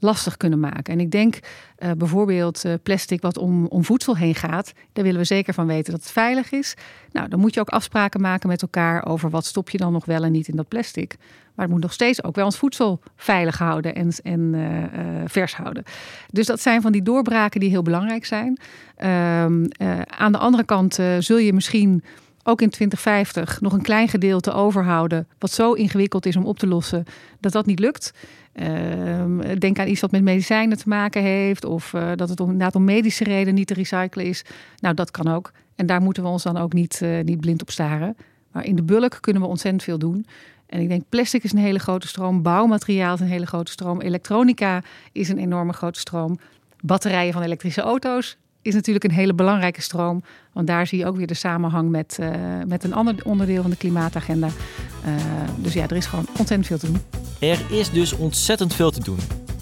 lastig 0.00 0.37
kunnen 0.37 0.61
maken. 0.61 0.92
En 0.92 1.00
ik 1.00 1.11
denk 1.11 1.38
uh, 1.78 1.90
bijvoorbeeld 1.97 2.64
uh, 2.64 2.73
plastic 2.83 3.21
wat 3.21 3.38
om, 3.38 3.66
om 3.66 3.85
voedsel 3.85 4.16
heen 4.16 4.35
gaat, 4.35 4.73
daar 4.92 5.04
willen 5.04 5.21
we 5.21 5.26
zeker 5.26 5.54
van 5.54 5.66
weten 5.66 5.92
dat 5.92 6.02
het 6.02 6.11
veilig 6.11 6.50
is. 6.50 6.75
Nou, 7.12 7.28
dan 7.28 7.40
moet 7.40 7.54
je 7.54 7.61
ook 7.61 7.69
afspraken 7.69 8.21
maken 8.21 8.49
met 8.49 8.62
elkaar 8.62 9.07
over 9.07 9.30
wat 9.30 9.45
stop 9.45 9.71
je 9.71 9.78
dan 9.78 9.92
nog 9.92 10.04
wel 10.04 10.25
en 10.25 10.33
niet 10.33 10.49
in 10.49 10.57
dat 10.57 10.69
plastic. 10.69 11.16
Maar 11.54 11.64
het 11.64 11.75
moet 11.75 11.85
nog 11.85 11.92
steeds 11.92 12.25
ook 12.25 12.35
wel 12.35 12.45
ons 12.45 12.59
voedsel 12.59 13.00
veilig 13.16 13.59
houden 13.59 13.95
en, 13.95 14.12
en 14.23 14.40
uh, 14.40 14.85
vers 15.26 15.54
houden. 15.54 15.83
Dus 16.30 16.47
dat 16.47 16.61
zijn 16.61 16.83
van 16.83 16.92
die 16.92 17.02
doorbraken 17.02 17.61
die 17.61 17.71
heel 17.71 17.83
belangrijk 17.83 18.25
zijn. 18.25 18.59
Ehm, 18.97 19.64
aan 20.07 20.33
de 20.33 20.38
andere 20.38 20.64
kant 20.64 20.99
zul 21.19 21.38
je 21.38 21.52
misschien 21.52 22.02
ook 22.42 22.61
in 22.62 22.71
2050 22.71 23.61
nog 23.61 23.73
een 23.73 23.83
klein 23.83 24.09
gedeelte 24.09 24.52
overhouden. 24.52 25.28
wat 25.38 25.50
zo 25.50 25.73
ingewikkeld 25.73 26.26
is 26.26 26.37
om 26.37 26.47
op 26.47 26.59
te 26.59 26.66
lossen 26.66 27.04
dat 27.40 27.52
dat 27.52 27.66
niet 27.66 27.78
lukt. 27.78 28.12
Uh, 28.54 29.25
denk 29.59 29.78
aan 29.78 29.88
iets 29.88 30.00
wat 30.00 30.11
met 30.11 30.23
medicijnen 30.23 30.78
te 30.78 30.88
maken 30.88 31.23
heeft. 31.23 31.64
of 31.64 31.92
uh, 31.92 32.11
dat 32.16 32.28
het 32.28 32.40
om, 32.40 32.50
inderdaad 32.50 32.75
om 32.75 32.85
medische 32.85 33.25
redenen 33.25 33.54
niet 33.54 33.66
te 33.66 33.75
recyclen 33.75 34.25
is. 34.25 34.45
Nou, 34.78 34.95
dat 34.95 35.11
kan 35.11 35.28
ook. 35.28 35.52
En 35.76 35.87
daar 35.87 36.00
moeten 36.00 36.23
we 36.23 36.28
ons 36.28 36.42
dan 36.42 36.57
ook 36.57 36.73
niet, 36.73 37.00
uh, 37.02 37.21
niet 37.25 37.40
blind 37.40 37.62
op 37.62 37.71
staren. 37.71 38.16
Maar 38.52 38.64
in 38.64 38.76
de 38.76 38.83
bulk 38.83 39.19
kunnen 39.21 39.42
we 39.42 39.49
ontzettend 39.49 39.83
veel 39.83 39.99
doen. 39.99 40.26
En 40.66 40.80
ik 40.80 40.88
denk 40.88 41.02
plastic 41.09 41.42
is 41.42 41.52
een 41.52 41.59
hele 41.59 41.78
grote 41.78 42.09
stroom, 42.09 42.42
bouwmateriaal 42.42 43.14
is 43.14 43.21
een 43.21 43.26
hele 43.26 43.47
grote 43.47 43.71
stroom, 43.71 44.00
elektronica 44.00 44.83
is 45.12 45.28
een 45.28 45.38
enorme 45.38 45.73
grote 45.73 45.99
stroom, 45.99 46.38
batterijen 46.80 47.33
van 47.33 47.42
elektrische 47.42 47.80
auto's 47.80 48.38
is 48.62 48.75
natuurlijk 48.75 49.05
een 49.05 49.11
hele 49.11 49.35
belangrijke 49.35 49.83
stroom. 49.83 50.23
Want 50.52 50.67
daar 50.67 50.87
zie 50.87 50.99
je 50.99 51.07
ook 51.07 51.17
weer 51.17 51.26
de 51.26 51.35
samenhang 51.35 51.90
met, 51.90 52.19
uh, 52.21 52.29
met 52.67 52.85
een 52.85 52.95
ander 52.95 53.14
onderdeel 53.25 53.62
van 53.62 53.71
de 53.71 53.76
klimaatagenda. 53.76 54.47
Uh, 54.47 55.14
dus 55.57 55.73
ja, 55.73 55.83
er 55.83 55.97
is 55.97 56.07
gewoon 56.07 56.26
ontzettend 56.38 56.67
veel 56.67 56.79
te 56.79 56.87
doen. 56.87 57.00
Er 57.38 57.61
is 57.71 57.90
dus 57.90 58.12
ontzettend 58.12 58.75
veel 58.75 58.90
te 58.90 59.00
doen. 59.02 59.19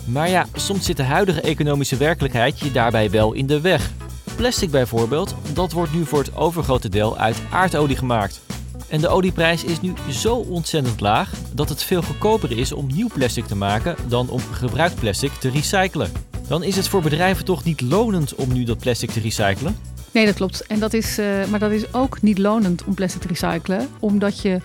Maar 0.07 0.29
ja, 0.29 0.47
soms 0.55 0.85
zit 0.85 0.97
de 0.97 1.03
huidige 1.03 1.41
economische 1.41 1.97
werkelijkheid 1.97 2.59
je 2.59 2.73
daarbij 2.73 3.11
wel 3.11 3.33
in 3.33 3.47
de 3.47 3.61
weg. 3.61 3.91
Plastic 4.37 4.71
bijvoorbeeld, 4.71 5.35
dat 5.53 5.73
wordt 5.73 5.93
nu 5.93 6.05
voor 6.05 6.19
het 6.19 6.37
overgrote 6.37 6.89
deel 6.89 7.19
uit 7.19 7.43
aardolie 7.51 7.97
gemaakt. 7.97 8.41
En 8.89 9.01
de 9.01 9.09
olieprijs 9.09 9.65
is 9.65 9.81
nu 9.81 9.93
zo 10.11 10.35
ontzettend 10.35 11.01
laag 11.01 11.33
dat 11.55 11.69
het 11.69 11.83
veel 11.83 12.03
goedkoper 12.03 12.59
is 12.59 12.73
om 12.73 12.87
nieuw 12.87 13.09
plastic 13.15 13.45
te 13.45 13.57
maken 13.57 13.97
dan 14.09 14.29
om 14.29 14.41
gebruikt 14.41 15.01
plastic 15.01 15.33
te 15.33 15.51
recyclen. 15.51 16.28
Dan 16.49 16.63
is 16.63 16.77
het 16.77 16.89
voor 16.89 17.03
bedrijven 17.03 17.45
toch 17.45 17.65
niet 17.65 17.81
lonend 17.81 18.35
om 18.35 18.53
nu 18.53 18.65
dat 18.65 18.79
plastic 18.79 19.11
te 19.11 19.21
recyclen? 19.21 19.77
Nee, 20.13 20.27
dat 20.27 20.35
klopt. 20.35 20.67
En 20.67 20.81
dat 20.81 20.93
is, 20.93 21.19
uh, 21.19 21.47
maar 21.47 21.59
dat 21.59 21.71
is 21.71 21.95
ook 21.95 22.23
niet 22.23 22.39
lonend 22.39 22.85
om 22.85 22.95
plastic 22.95 23.21
te 23.21 23.29
recyclen, 23.29 23.89
omdat 24.01 24.41
je 24.41 24.61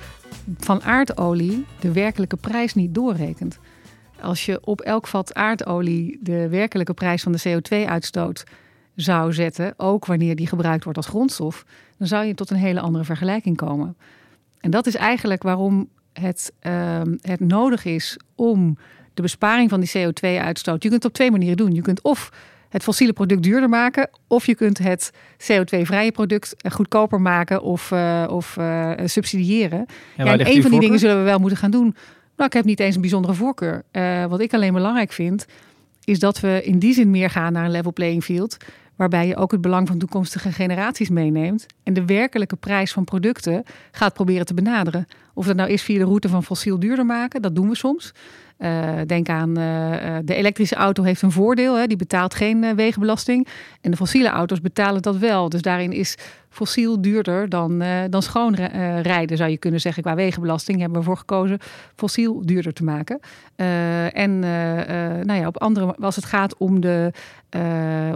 van 0.58 0.84
aardolie 0.84 1.66
de 1.80 1.92
werkelijke 1.92 2.36
prijs 2.36 2.74
niet 2.74 2.94
doorrekent. 2.94 3.60
Als 4.22 4.46
je 4.46 4.60
op 4.66 4.82
elk 4.82 5.08
vat 5.08 5.34
aardolie 5.34 6.20
de 6.22 6.50
werkelijke 6.50 6.94
prijs 6.94 7.24
van 7.24 7.32
de 7.32 7.42
CO2-uitstoot 7.50 8.44
zou 8.96 9.34
zetten, 9.34 9.74
ook 9.78 10.06
wanneer 10.06 10.36
die 10.36 10.48
gebruikt 10.48 10.84
wordt 10.84 11.00
als 11.00 11.08
grondstof, 11.08 11.66
dan 11.98 12.08
zou 12.08 12.26
je 12.26 12.34
tot 12.34 12.50
een 12.50 12.58
hele 12.58 12.80
andere 12.80 13.04
vergelijking 13.04 13.58
komen. 13.58 13.98
En 14.60 14.72
dat 14.72 14.88
is 14.88 14.96
eigenlijk 14.96 15.44
waarom 15.44 15.90
het, 16.14 16.54
uh, 16.62 17.02
het 17.22 17.40
nodig 17.40 17.86
is 17.86 18.18
om 18.36 18.78
de 19.14 19.22
besparing 19.22 19.70
van 19.70 19.80
die 19.80 19.90
CO2-uitstoot. 19.90 20.84
Je 20.84 20.90
kunt 20.90 21.04
het 21.04 21.12
op 21.12 21.14
twee 21.14 21.32
manieren 21.32 21.58
doen. 21.58 21.74
Je 21.74 21.82
kunt 21.82 22.02
of 22.02 22.32
het 22.74 22.84
fossiele 22.84 23.14
product 23.14 23.44
duurder 23.44 23.70
maken, 23.70 24.10
of 24.28 24.46
je 24.46 24.56
kunt 24.56 24.78
het 24.78 25.12
CO2-vrije 25.38 26.12
product 26.12 26.56
eh, 26.58 26.72
goedkoper 26.72 27.22
maken 27.22 27.62
of, 27.62 27.92
uh, 27.92 28.24
of 28.30 28.56
uh, 28.60 28.92
subsidiëren. 29.06 29.86
Ja, 30.18 30.26
en 30.26 30.48
een 30.48 30.62
van 30.62 30.72
die 30.72 30.80
dingen 30.80 31.00
zullen 31.00 31.18
we 31.18 31.24
wel 31.24 31.40
moeten 31.40 31.58
gaan 31.58 31.72
doen. 31.72 31.96
Nou, 32.36 32.50
ik 32.50 32.54
heb 32.54 32.66
niet 32.66 32.80
eens 32.80 32.96
een 32.96 33.02
bijzondere 33.02 33.34
voorkeur. 33.34 33.84
Uh, 33.92 34.26
wat 34.26 34.40
ik 34.40 34.54
alleen 34.54 34.74
belangrijk 34.74 35.12
vind, 35.12 35.46
is 36.04 36.20
dat 36.20 36.40
we 36.40 36.62
in 36.64 36.80
die 36.80 36.94
zin 36.94 37.10
meer 37.10 37.30
gaan 37.30 37.54
naar 37.54 37.66
een 37.66 37.72
level 37.72 37.94
playing 37.94 38.24
field. 38.24 38.58
Waarbij 38.96 39.28
je 39.28 39.36
ook 39.36 39.52
het 39.52 39.62
belang 39.62 39.88
van 39.88 39.98
toekomstige 39.98 40.52
generaties 40.52 41.10
meeneemt. 41.10 41.66
En 41.84 41.94
de 41.94 42.06
werkelijke 42.06 42.56
prijs 42.56 42.92
van 42.92 43.04
producten 43.04 43.64
gaat 43.92 44.14
proberen 44.14 44.46
te 44.46 44.54
benaderen. 44.54 45.08
Of 45.34 45.46
dat 45.46 45.56
nou 45.56 45.70
is 45.70 45.82
via 45.82 45.98
de 45.98 46.06
route 46.06 46.30
van 46.30 46.44
fossiel 46.44 46.80
duurder 46.80 47.06
maken, 47.06 47.42
dat 47.42 47.56
doen 47.56 47.70
we 47.70 47.76
soms. 47.76 48.14
Uh, 48.60 48.90
denk 49.06 49.30
aan 49.30 49.50
uh, 49.50 50.18
de 50.24 50.36
elektrische 50.36 50.76
auto 50.76 51.04
heeft 51.04 51.22
een 51.22 51.32
voordeel, 51.32 51.76
hè, 51.76 51.88
die 51.88 51.98
betaalt 51.98 52.36
geen 52.36 52.76
wegenbelasting. 52.76 53.48
En 53.82 53.92
de 53.92 53.98
fossiele 53.98 54.30
auto's 54.30 54.62
betalen 54.62 55.02
dat 55.02 55.18
wel. 55.18 55.50
Dus 55.50 55.62
daarin 55.62 55.92
is 55.92 56.18
fossiel 56.50 57.02
duurder 57.02 57.50
dan, 57.50 57.84
dan 58.10 58.22
schoon 58.22 58.56
rijden, 59.02 59.38
zou 59.38 59.50
je 59.50 59.58
kunnen 59.58 59.80
zeggen. 59.80 60.04
Qua 60.04 60.16
wegenbelasting 60.16 60.80
hebben 60.80 60.94
we 60.94 61.04
ervoor 61.04 61.18
gekozen 61.18 61.60
fossiel 61.96 62.46
duurder 62.46 62.74
te 62.74 62.84
maken. 62.84 63.20
en 64.14 64.40
nou 65.26 65.34
ja, 65.34 65.48
op 65.48 65.58
andere, 65.58 65.96
als 65.96 66.16
het 66.16 66.26
gaat 66.26 66.58
om, 66.58 66.80
de, 66.80 67.12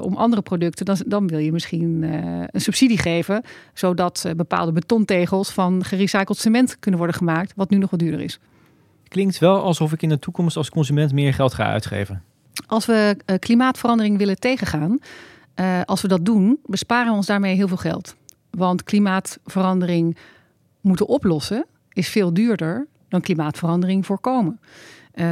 om 0.02 0.16
andere 0.16 0.42
producten, 0.42 0.86
dan, 0.86 0.98
dan 1.06 1.28
wil 1.28 1.40
je 1.40 1.52
misschien 1.52 2.04
een 2.52 2.62
subsidie 2.62 2.98
geven, 3.00 3.42
zodat 3.74 4.26
bepaalde 4.36 4.72
betontegels 4.72 5.50
van 5.52 5.84
gerecycled 5.84 6.38
cement 6.38 6.80
kunnen 6.80 7.00
worden 7.00 7.07
gemaakt, 7.16 7.54
wat 7.56 7.70
nu 7.70 7.78
nog 7.78 7.90
wat 7.90 8.00
duurder 8.00 8.22
is. 8.22 8.40
Klinkt 9.08 9.38
wel 9.40 9.62
alsof 9.62 9.94
ik 9.94 10.02
in 10.02 10.10
de 10.10 10.20
toekomst 10.20 10.58
als 10.58 10.70
consument 10.70 11.14
meer 11.14 11.34
geld 11.34 11.54
ga 11.54 11.66
uitgeven. 11.66 12.24
Als 12.68 12.86
we 12.86 13.18
uh, 13.26 13.36
klimaatverandering 13.40 14.18
willen 14.18 14.40
tegengaan, 14.40 15.00
uh, 15.56 15.82
als 15.86 16.02
we 16.02 16.08
dat 16.08 16.26
doen, 16.26 16.60
besparen 16.66 17.12
we 17.12 17.18
ons 17.18 17.26
daarmee 17.26 17.56
heel 17.56 17.68
veel 17.68 17.78
geld. 17.78 18.16
Want 18.50 18.84
klimaatverandering 18.84 20.18
moeten 20.82 21.08
oplossen 21.08 21.66
is 21.94 22.10
veel 22.10 22.34
duurder 22.34 22.88
dan 23.10 23.22
klimaatverandering 23.22 24.06
voorkomen. 24.06 24.60
Uh, 25.16 25.26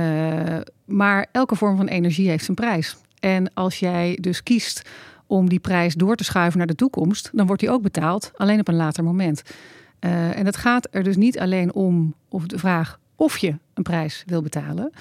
maar 0.86 1.27
elke 1.32 1.55
vorm 1.55 1.77
van 1.77 1.88
energie 1.88 2.29
heeft 2.29 2.46
zijn 2.46 2.58
prijs. 2.58 2.98
En 3.20 3.53
als 3.53 3.79
jij 3.79 4.17
dus 4.22 4.44
kiest 4.44 4.89
om 5.27 5.50
die 5.50 5.60
prijs 5.60 5.94
door 5.94 6.15
te 6.15 6.24
schuiven 6.24 6.58
naar 6.58 6.67
de 6.67 6.75
toekomst, 6.75 7.29
dan 7.34 7.46
wordt 7.46 7.62
die 7.62 7.72
ook 7.72 7.82
betaald, 7.82 8.32
alleen 8.36 8.60
op 8.60 8.67
een 8.67 8.75
later 8.75 9.03
moment. 9.03 9.44
Uh, 10.05 10.38
en 10.38 10.45
het 10.45 10.57
gaat 10.57 10.88
er 10.91 11.03
dus 11.03 11.15
niet 11.15 11.39
alleen 11.39 11.74
om 11.74 12.15
of 12.29 12.45
de 12.45 12.57
vraag 12.57 13.00
of 13.15 13.38
je 13.38 13.57
een 13.74 13.83
prijs 13.83 14.24
wil 14.25 14.41
betalen, 14.41 14.91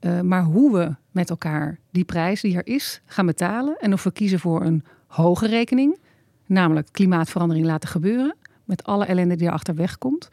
uh, 0.00 0.20
maar 0.20 0.42
hoe 0.42 0.72
we 0.72 0.94
met 1.10 1.30
elkaar 1.30 1.78
die 1.90 2.04
prijs 2.04 2.40
die 2.40 2.56
er 2.56 2.66
is 2.66 3.00
gaan 3.06 3.26
betalen 3.26 3.76
en 3.78 3.92
of 3.92 4.02
we 4.02 4.12
kiezen 4.12 4.38
voor 4.38 4.64
een 4.64 4.84
hoge 5.06 5.46
rekening, 5.46 5.98
namelijk 6.46 6.88
klimaatverandering 6.92 7.66
laten 7.66 7.88
gebeuren 7.88 8.36
met 8.64 8.84
alle 8.84 9.04
ellende 9.04 9.36
die 9.36 9.46
erachter 9.46 9.74
wegkomt, 9.74 10.28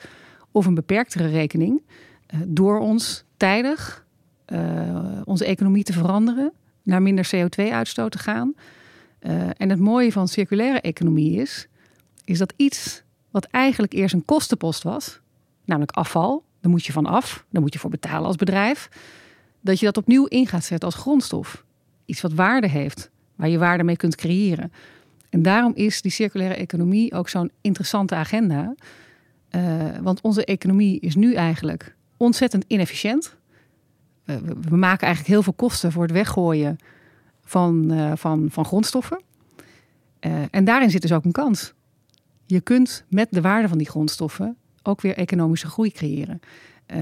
of 0.52 0.66
een 0.66 0.74
beperktere 0.74 1.28
rekening 1.28 1.82
uh, 1.82 2.40
door 2.48 2.80
ons 2.80 3.24
tijdig 3.38 4.06
onze 5.24 5.46
economie 5.46 5.84
te 5.84 5.94
veranderen, 5.94 6.52
naar 6.84 7.02
minder 7.02 7.30
CO2-uitstoot 7.36 8.12
te 8.12 8.18
gaan. 8.18 8.54
en 9.58 9.70
het 9.70 9.80
mooie 9.80 10.12
van 10.12 10.28
circulaire 10.28 10.82
economie 10.82 11.40
is, 11.40 11.68
is 12.24 12.38
dat 12.38 12.54
iets 12.56 13.04
wat 13.32 13.46
eigenlijk 13.46 13.94
eerst 13.94 14.14
een 14.14 14.26
kostenpost 14.26 14.84
was, 14.84 15.20
namelijk 15.66 15.92
afval, 15.92 16.44
daar 16.62 16.72
moet 16.72 16.86
je 16.86 16.92
van 16.92 17.06
af, 17.06 17.46
daar 17.50 17.62
moet 17.62 17.74
je 17.74 17.80
voor 17.80 17.90
betalen 17.90 18.28
als 18.28 18.36
bedrijf. 18.36 18.90
Dat 19.62 19.80
je 19.80 19.86
dat 19.86 19.98
opnieuw 19.98 20.26
in 20.26 20.48
gaat 20.48 20.64
zetten 20.64 20.90
als 20.90 20.98
grondstof. 20.98 21.64
Iets 22.06 22.22
wat 22.22 22.34
waarde 22.34 22.68
heeft, 22.68 23.10
waar 23.36 23.50
je 23.50 23.58
waarde 23.58 23.84
mee 23.84 23.98
kunt 23.98 24.16
creëren. 24.16 24.72
En 25.30 25.42
daarom 25.42 25.72
is 25.76 26.02
die 26.02 26.12
circulaire 26.12 26.56
economie 26.56 27.14
ook 27.14 27.30
zo'n 27.30 27.52
interessante 27.62 28.16
agenda. 28.16 28.76
Uh, 29.52 29.84
want 30.02 30.22
onze 30.22 30.46
economie 30.46 31.00
is 31.00 31.16
nu 31.16 31.34
eigenlijk 31.34 31.96
ontzettend 32.18 32.64
inefficiënt. 32.68 33.36
Uh, 34.26 34.36
we, 34.70 34.78
maken 34.78 35.06
eigenlijk 35.06 35.34
heel 35.34 35.44
veel 35.44 35.54
kosten 35.54 35.92
voor 35.92 36.04
het 36.04 36.12
weggooien 36.12 36.78
van, 37.44 37.92
uh, 37.92 38.12
van, 38.16 38.48
van 38.52 38.66
grondstoffen. 38.66 39.22
en 40.52 40.64
daarin 40.64 40.90
zit 40.90 41.02
dus 41.02 41.14
ook 41.14 41.26
een 41.26 41.32
kans. 41.32 41.74
Je 42.52 42.62
kunt 42.62 43.04
met 43.10 43.28
de 43.32 43.42
waarde 43.42 43.68
van 43.68 43.78
die 43.78 43.90
grondstoffen 43.90 44.56
ook 44.84 45.02
weer 45.02 45.18
economische 45.18 45.68
groei 45.68 45.92
creëren. 45.92 46.40
Uh, 46.94 46.98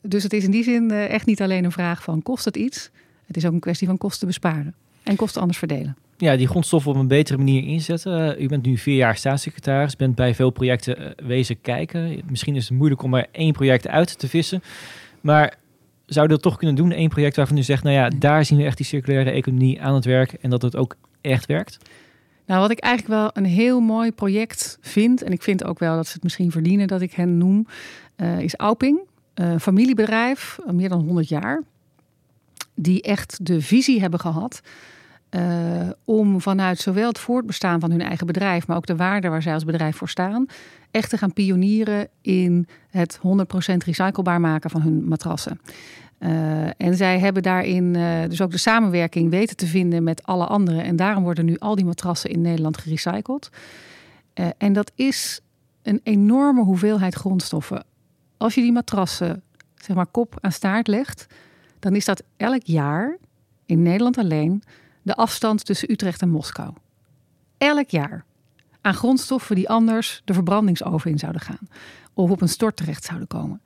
dus 0.00 0.22
het 0.22 0.32
is 0.32 0.44
in 0.44 0.50
die 0.50 0.64
zin 0.64 0.92
uh, 0.92 1.10
echt 1.10 1.26
niet 1.26 1.42
alleen 1.42 1.64
een 1.64 1.72
vraag 1.72 2.02
van 2.02 2.22
kost 2.22 2.44
het 2.44 2.56
iets. 2.56 2.90
Het 3.26 3.36
is 3.36 3.46
ook 3.46 3.52
een 3.52 3.60
kwestie 3.60 3.86
van 3.86 3.98
kosten 3.98 4.26
besparen 4.26 4.74
en 5.02 5.16
kosten 5.16 5.40
anders 5.40 5.58
verdelen. 5.58 5.96
Ja, 6.16 6.36
die 6.36 6.48
grondstoffen 6.48 6.90
op 6.90 6.96
een 6.96 7.08
betere 7.08 7.38
manier 7.38 7.62
inzetten. 7.62 8.42
U 8.42 8.48
bent 8.48 8.66
nu 8.66 8.76
vier 8.76 8.96
jaar 8.96 9.16
staatssecretaris, 9.16 9.96
bent 9.96 10.14
bij 10.14 10.34
veel 10.34 10.50
projecten 10.50 11.00
uh, 11.00 11.26
wezen 11.26 11.60
kijken. 11.60 12.20
Misschien 12.30 12.56
is 12.56 12.68
het 12.68 12.78
moeilijk 12.78 13.02
om 13.02 13.14
er 13.14 13.26
één 13.32 13.52
project 13.52 13.88
uit 13.88 14.18
te 14.18 14.28
vissen. 14.28 14.62
Maar 15.20 15.54
zou 16.06 16.26
je 16.26 16.32
dat 16.32 16.42
toch 16.42 16.56
kunnen 16.56 16.76
doen? 16.76 16.98
Eén 16.98 17.08
project 17.08 17.36
waarvan 17.36 17.56
u 17.56 17.62
zegt, 17.62 17.82
nou 17.82 17.94
ja, 17.94 18.08
daar 18.08 18.44
zien 18.44 18.58
we 18.58 18.64
echt 18.64 18.76
die 18.76 18.86
circulaire 18.86 19.30
economie 19.30 19.82
aan 19.82 19.94
het 19.94 20.04
werk 20.04 20.32
en 20.32 20.50
dat 20.50 20.62
het 20.62 20.76
ook 20.76 20.96
echt 21.20 21.46
werkt? 21.46 21.78
Nou, 22.46 22.60
wat 22.60 22.70
ik 22.70 22.78
eigenlijk 22.78 23.20
wel 23.20 23.30
een 23.32 23.50
heel 23.50 23.80
mooi 23.80 24.12
project 24.12 24.78
vind, 24.80 25.22
en 25.22 25.32
ik 25.32 25.42
vind 25.42 25.64
ook 25.64 25.78
wel 25.78 25.96
dat 25.96 26.06
ze 26.06 26.12
het 26.12 26.22
misschien 26.22 26.50
verdienen 26.50 26.86
dat 26.86 27.00
ik 27.00 27.12
hen 27.12 27.38
noem, 27.38 27.66
uh, 28.16 28.38
is 28.38 28.56
Auping. 28.56 28.98
Een 29.34 29.60
familiebedrijf, 29.60 30.58
meer 30.70 30.88
dan 30.88 31.04
100 31.04 31.28
jaar. 31.28 31.62
die 32.74 33.02
echt 33.02 33.46
de 33.46 33.60
visie 33.60 34.00
hebben 34.00 34.20
gehad 34.20 34.60
om 36.04 36.40
vanuit 36.40 36.78
zowel 36.78 37.08
het 37.08 37.18
voortbestaan 37.18 37.80
van 37.80 37.90
hun 37.90 38.00
eigen 38.00 38.26
bedrijf, 38.26 38.66
maar 38.66 38.76
ook 38.76 38.86
de 38.86 38.96
waarde 38.96 39.28
waar 39.28 39.42
zij 39.42 39.54
als 39.54 39.64
bedrijf 39.64 39.96
voor 39.96 40.08
staan, 40.08 40.46
echt 40.90 41.10
te 41.10 41.18
gaan 41.18 41.32
pionieren 41.32 42.08
in 42.20 42.66
het 42.90 43.18
100% 43.18 43.20
recyclebaar 43.84 44.40
maken 44.40 44.70
van 44.70 44.82
hun 44.82 45.08
matrassen. 45.08 45.60
Uh, 46.24 46.66
en 46.76 46.96
zij 46.96 47.18
hebben 47.18 47.42
daarin 47.42 47.94
uh, 47.94 48.22
dus 48.28 48.40
ook 48.40 48.50
de 48.50 48.58
samenwerking 48.58 49.30
weten 49.30 49.56
te 49.56 49.66
vinden 49.66 50.02
met 50.02 50.22
alle 50.22 50.46
anderen. 50.46 50.84
En 50.84 50.96
daarom 50.96 51.22
worden 51.22 51.44
nu 51.44 51.58
al 51.58 51.74
die 51.74 51.84
matrassen 51.84 52.30
in 52.30 52.40
Nederland 52.40 52.78
gerecycled. 52.78 53.48
en 54.58 54.72
dat 54.72 54.92
is 54.94 55.40
een 55.82 56.00
enorme 56.02 56.62
hoeveelheid 56.62 57.14
grondstoffen. 57.14 57.84
Als 58.36 58.54
je 58.54 58.60
die 58.60 58.72
matrassen, 58.72 59.42
zeg 59.74 59.96
maar, 59.96 60.06
kop 60.06 60.38
aan 60.40 60.52
staart 60.52 60.86
legt, 60.86 61.26
dan 61.78 61.94
is 61.94 62.04
dat 62.04 62.22
elk 62.36 62.62
jaar 62.62 63.18
in 63.66 63.82
Nederland 63.82 64.18
alleen 64.18 64.62
de 65.02 65.14
afstand 65.14 65.64
tussen 65.64 65.90
Utrecht 65.90 66.22
en 66.22 66.28
Moskou. 66.28 66.72
Elk 67.58 67.88
jaar. 67.90 68.24
Aan 68.80 68.94
grondstoffen 68.94 69.56
die 69.56 69.68
anders 69.68 70.22
de 70.24 70.32
verbrandingsoven 70.32 71.10
in 71.10 71.18
zouden 71.18 71.40
gaan. 71.40 71.68
Of 72.14 72.30
op 72.30 72.40
een 72.40 72.48
stort 72.48 72.76
terecht 72.76 73.04
zouden 73.04 73.28
komen. 73.28 73.62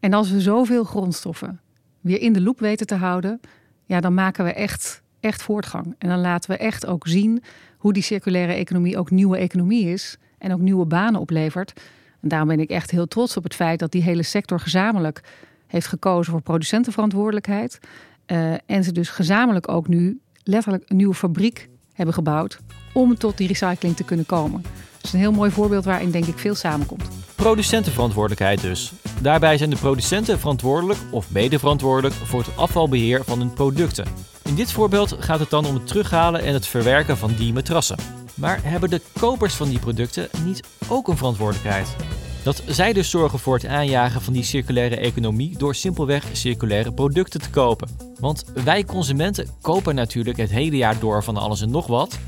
En 0.00 0.12
als 0.12 0.30
we 0.30 0.40
zoveel 0.40 0.84
grondstoffen 0.84 1.60
weer 2.02 2.20
in 2.20 2.32
de 2.32 2.40
loop 2.40 2.60
weten 2.60 2.86
te 2.86 2.94
houden, 2.94 3.40
ja, 3.84 4.00
dan 4.00 4.14
maken 4.14 4.44
we 4.44 4.52
echt, 4.52 5.02
echt 5.20 5.42
voortgang. 5.42 5.94
En 5.98 6.08
dan 6.08 6.20
laten 6.20 6.50
we 6.50 6.56
echt 6.56 6.86
ook 6.86 7.06
zien 7.06 7.42
hoe 7.76 7.92
die 7.92 8.02
circulaire 8.02 8.52
economie 8.52 8.98
ook 8.98 9.10
nieuwe 9.10 9.36
economie 9.36 9.88
is 9.88 10.16
en 10.38 10.52
ook 10.52 10.60
nieuwe 10.60 10.86
banen 10.86 11.20
oplevert. 11.20 11.72
En 12.20 12.28
daarom 12.28 12.48
ben 12.48 12.60
ik 12.60 12.70
echt 12.70 12.90
heel 12.90 13.08
trots 13.08 13.36
op 13.36 13.42
het 13.42 13.54
feit 13.54 13.78
dat 13.78 13.92
die 13.92 14.02
hele 14.02 14.22
sector 14.22 14.60
gezamenlijk 14.60 15.20
heeft 15.66 15.86
gekozen 15.86 16.32
voor 16.32 16.42
producentenverantwoordelijkheid. 16.42 17.78
Uh, 18.26 18.52
en 18.66 18.84
ze 18.84 18.92
dus 18.92 19.08
gezamenlijk 19.08 19.68
ook 19.68 19.88
nu 19.88 20.20
letterlijk 20.44 20.84
een 20.86 20.96
nieuwe 20.96 21.14
fabriek 21.14 21.68
hebben 21.92 22.14
gebouwd 22.14 22.58
om 22.92 23.18
tot 23.18 23.36
die 23.36 23.48
recycling 23.48 23.96
te 23.96 24.04
kunnen 24.04 24.26
komen. 24.26 24.62
Dat 25.02 25.12
is 25.12 25.12
een 25.12 25.26
heel 25.26 25.38
mooi 25.38 25.50
voorbeeld 25.50 25.84
waarin 25.84 26.10
denk 26.10 26.26
ik 26.26 26.38
veel 26.38 26.54
samenkomt. 26.54 27.08
Producentenverantwoordelijkheid 27.34 28.60
dus. 28.60 28.92
Daarbij 29.20 29.56
zijn 29.58 29.70
de 29.70 29.76
producenten 29.76 30.38
verantwoordelijk 30.38 30.98
of 31.10 31.30
medeverantwoordelijk 31.30 32.14
voor 32.14 32.40
het 32.40 32.56
afvalbeheer 32.56 33.24
van 33.24 33.38
hun 33.38 33.52
producten. 33.52 34.06
In 34.44 34.54
dit 34.54 34.72
voorbeeld 34.72 35.16
gaat 35.18 35.38
het 35.38 35.50
dan 35.50 35.66
om 35.66 35.74
het 35.74 35.86
terughalen 35.86 36.42
en 36.42 36.54
het 36.54 36.66
verwerken 36.66 37.16
van 37.16 37.34
die 37.34 37.52
matrassen. 37.52 37.96
Maar 38.34 38.60
hebben 38.62 38.90
de 38.90 39.00
kopers 39.18 39.54
van 39.54 39.68
die 39.68 39.78
producten 39.78 40.28
niet 40.44 40.64
ook 40.88 41.08
een 41.08 41.16
verantwoordelijkheid? 41.16 41.96
Dat 42.44 42.62
zij 42.66 42.92
dus 42.92 43.10
zorgen 43.10 43.38
voor 43.38 43.54
het 43.54 43.66
aanjagen 43.66 44.20
van 44.20 44.32
die 44.32 44.42
circulaire 44.42 44.96
economie 44.96 45.58
door 45.58 45.74
simpelweg 45.74 46.24
circulaire 46.32 46.92
producten 46.92 47.40
te 47.40 47.50
kopen. 47.50 47.88
Want 48.18 48.44
wij 48.64 48.84
consumenten 48.84 49.48
kopen 49.60 49.94
natuurlijk 49.94 50.36
het 50.36 50.50
hele 50.50 50.76
jaar 50.76 50.98
door 50.98 51.24
van 51.24 51.36
alles 51.36 51.60
en 51.60 51.70
nog 51.70 51.86
wat. 51.86 52.18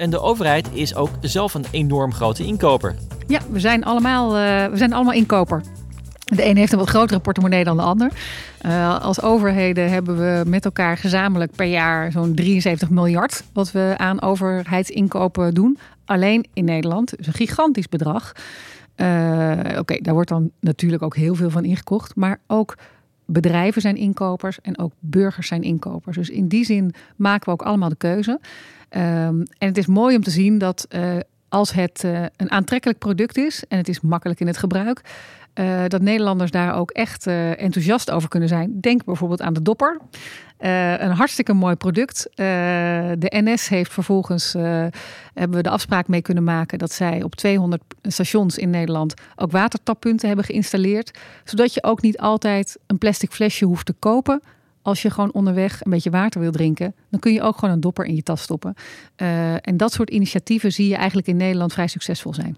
En 0.00 0.10
de 0.10 0.20
overheid 0.20 0.68
is 0.72 0.94
ook 0.94 1.10
zelf 1.20 1.54
een 1.54 1.64
enorm 1.70 2.12
grote 2.12 2.44
inkoper. 2.44 2.94
Ja, 3.26 3.40
we 3.50 3.60
zijn 3.60 3.84
allemaal, 3.84 4.26
uh, 4.26 4.66
we 4.66 4.76
zijn 4.76 4.92
allemaal 4.92 5.12
inkoper. 5.12 5.62
De 6.24 6.46
een 6.46 6.56
heeft 6.56 6.72
een 6.72 6.78
wat 6.78 6.88
grotere 6.88 7.20
portemonnee 7.20 7.64
dan 7.64 7.76
de 7.76 7.82
ander. 7.82 8.12
Uh, 8.66 9.00
als 9.00 9.22
overheden 9.22 9.90
hebben 9.90 10.16
we 10.16 10.42
met 10.46 10.64
elkaar 10.64 10.96
gezamenlijk 10.96 11.52
per 11.56 11.66
jaar 11.66 12.12
zo'n 12.12 12.34
73 12.34 12.90
miljard 12.90 13.44
wat 13.52 13.72
we 13.72 13.94
aan 13.96 14.22
overheidsinkopen 14.22 15.54
doen. 15.54 15.78
Alleen 16.04 16.46
in 16.52 16.64
Nederland, 16.64 17.16
dus 17.16 17.26
een 17.26 17.32
gigantisch 17.32 17.88
bedrag. 17.88 18.32
Uh, 18.96 19.52
Oké, 19.78 19.96
daar 20.02 20.14
wordt 20.14 20.28
dan 20.28 20.50
natuurlijk 20.60 21.02
ook 21.02 21.16
heel 21.16 21.34
veel 21.34 21.50
van 21.50 21.64
ingekocht, 21.64 22.16
maar 22.16 22.40
ook 22.46 22.76
bedrijven 23.26 23.80
zijn 23.80 23.96
inkopers 23.96 24.60
en 24.60 24.78
ook 24.78 24.92
burgers 24.98 25.48
zijn 25.48 25.62
inkopers. 25.62 26.16
Dus 26.16 26.30
in 26.30 26.48
die 26.48 26.64
zin 26.64 26.94
maken 27.16 27.44
we 27.44 27.50
ook 27.50 27.62
allemaal 27.62 27.88
de 27.88 27.96
keuze. 27.96 28.40
Um, 28.96 29.42
en 29.58 29.68
het 29.68 29.76
is 29.76 29.86
mooi 29.86 30.16
om 30.16 30.22
te 30.22 30.30
zien 30.30 30.58
dat 30.58 30.86
uh, 30.90 31.16
als 31.48 31.72
het 31.72 32.02
uh, 32.04 32.22
een 32.36 32.50
aantrekkelijk 32.50 32.98
product 32.98 33.36
is 33.36 33.64
en 33.68 33.78
het 33.78 33.88
is 33.88 34.00
makkelijk 34.00 34.40
in 34.40 34.46
het 34.46 34.56
gebruik, 34.56 35.00
uh, 35.54 35.82
dat 35.86 36.02
Nederlanders 36.02 36.50
daar 36.50 36.74
ook 36.74 36.90
echt 36.90 37.26
enthousiast 37.26 38.10
over 38.10 38.28
kunnen 38.28 38.48
zijn. 38.48 38.80
Denk 38.80 39.04
bijvoorbeeld 39.04 39.42
aan 39.42 39.52
de 39.52 39.62
dopper. 39.62 40.00
Een 40.58 41.10
hartstikke 41.10 41.52
mooi 41.52 41.74
product. 41.74 42.28
de 42.34 43.26
NS 43.30 43.68
heeft 43.68 43.92
vervolgens, 43.92 44.52
hebben 45.32 45.56
we 45.56 45.62
de 45.62 45.70
afspraak 45.70 46.08
mee 46.08 46.22
kunnen 46.22 46.44
maken 46.44 46.78
dat 46.78 46.92
zij 46.92 47.22
op 47.22 47.34
200 47.34 47.82
stations 48.02 48.58
in 48.58 48.70
Nederland 48.70 49.14
ook 49.36 49.50
watertappunten 49.50 50.26
hebben 50.26 50.44
geïnstalleerd. 50.44 51.18
Zodat 51.44 51.74
je 51.74 51.82
ook 51.82 52.02
niet 52.02 52.18
altijd 52.18 52.78
een 52.86 52.98
plastic 52.98 53.30
flesje 53.30 53.64
hoeft 53.64 53.86
te 53.86 53.94
kopen. 53.98 54.42
Als 54.82 55.02
je 55.02 55.10
gewoon 55.10 55.32
onderweg 55.32 55.84
een 55.84 55.90
beetje 55.90 56.10
water 56.10 56.40
wil 56.40 56.50
drinken, 56.50 56.94
dan 57.10 57.20
kun 57.20 57.32
je 57.32 57.42
ook 57.42 57.58
gewoon 57.58 57.74
een 57.74 57.80
dopper 57.80 58.04
in 58.04 58.14
je 58.14 58.22
tas 58.22 58.42
stoppen. 58.42 58.74
en 59.60 59.76
dat 59.76 59.92
soort 59.92 60.10
initiatieven 60.10 60.72
zie 60.72 60.88
je 60.88 60.94
eigenlijk 60.94 61.28
in 61.28 61.36
Nederland 61.36 61.72
vrij 61.72 61.86
succesvol 61.86 62.34
zijn. 62.34 62.56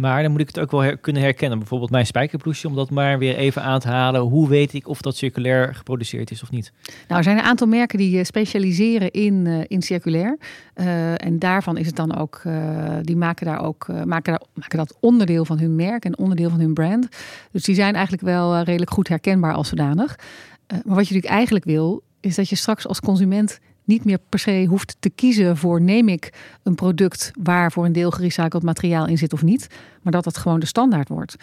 Maar 0.00 0.22
dan 0.22 0.30
moet 0.30 0.40
ik 0.40 0.46
het 0.46 0.58
ook 0.58 0.70
wel 0.70 0.98
kunnen 1.00 1.22
herkennen. 1.22 1.58
Bijvoorbeeld 1.58 1.90
mijn 1.90 2.06
spijkerbloesje, 2.06 2.68
om 2.68 2.74
dat 2.74 2.90
maar 2.90 3.18
weer 3.18 3.36
even 3.36 3.62
aan 3.62 3.80
te 3.80 3.88
halen. 3.88 4.20
Hoe 4.20 4.48
weet 4.48 4.72
ik 4.72 4.88
of 4.88 5.00
dat 5.00 5.16
circulair 5.16 5.74
geproduceerd 5.74 6.30
is 6.30 6.42
of 6.42 6.50
niet? 6.50 6.72
Nou, 6.82 7.18
er 7.18 7.24
zijn 7.24 7.38
een 7.38 7.44
aantal 7.44 7.66
merken 7.66 7.98
die 7.98 8.18
eh, 8.18 8.24
specialiseren 8.24 9.10
in, 9.10 9.44
uh, 9.46 9.64
in 9.66 9.82
circulair. 9.82 10.38
Uh, 10.74 11.24
en 11.24 11.38
daarvan 11.38 11.76
is 11.76 11.86
het 11.86 11.96
dan 11.96 12.16
ook, 12.16 12.42
uh, 12.46 12.96
die 13.02 13.16
maken 13.16 13.46
daar 13.46 13.62
ook, 13.62 13.86
maken, 14.04 14.32
daar, 14.32 14.42
maken 14.54 14.78
dat 14.78 14.96
onderdeel 15.00 15.44
van 15.44 15.58
hun 15.58 15.74
merk 15.74 16.04
en 16.04 16.18
onderdeel 16.18 16.50
van 16.50 16.60
hun 16.60 16.74
brand. 16.74 17.08
Dus 17.52 17.64
die 17.64 17.74
zijn 17.74 17.94
eigenlijk 17.94 18.24
wel 18.24 18.60
redelijk 18.60 18.90
goed 18.90 19.08
herkenbaar 19.08 19.54
als 19.54 19.68
zodanig. 19.68 20.16
Maar 20.70 20.96
wat 20.96 21.08
je 21.08 21.14
natuurlijk 21.14 21.32
eigenlijk 21.32 21.64
wil, 21.64 22.02
is 22.20 22.34
dat 22.34 22.48
je 22.48 22.56
straks 22.56 22.86
als 22.86 23.00
consument 23.00 23.58
niet 23.84 24.04
meer 24.04 24.18
per 24.28 24.38
se 24.38 24.64
hoeft 24.68 24.96
te 25.00 25.10
kiezen 25.10 25.56
voor 25.56 25.80
neem 25.80 26.08
ik 26.08 26.32
een 26.62 26.74
product 26.74 27.30
waar 27.42 27.72
voor 27.72 27.84
een 27.84 27.92
deel 27.92 28.10
gerecycled 28.10 28.62
materiaal 28.62 29.06
in 29.06 29.18
zit 29.18 29.32
of 29.32 29.42
niet, 29.42 29.66
maar 30.02 30.12
dat 30.12 30.24
het 30.24 30.36
gewoon 30.36 30.60
de 30.60 30.66
standaard 30.66 31.08
wordt. 31.08 31.36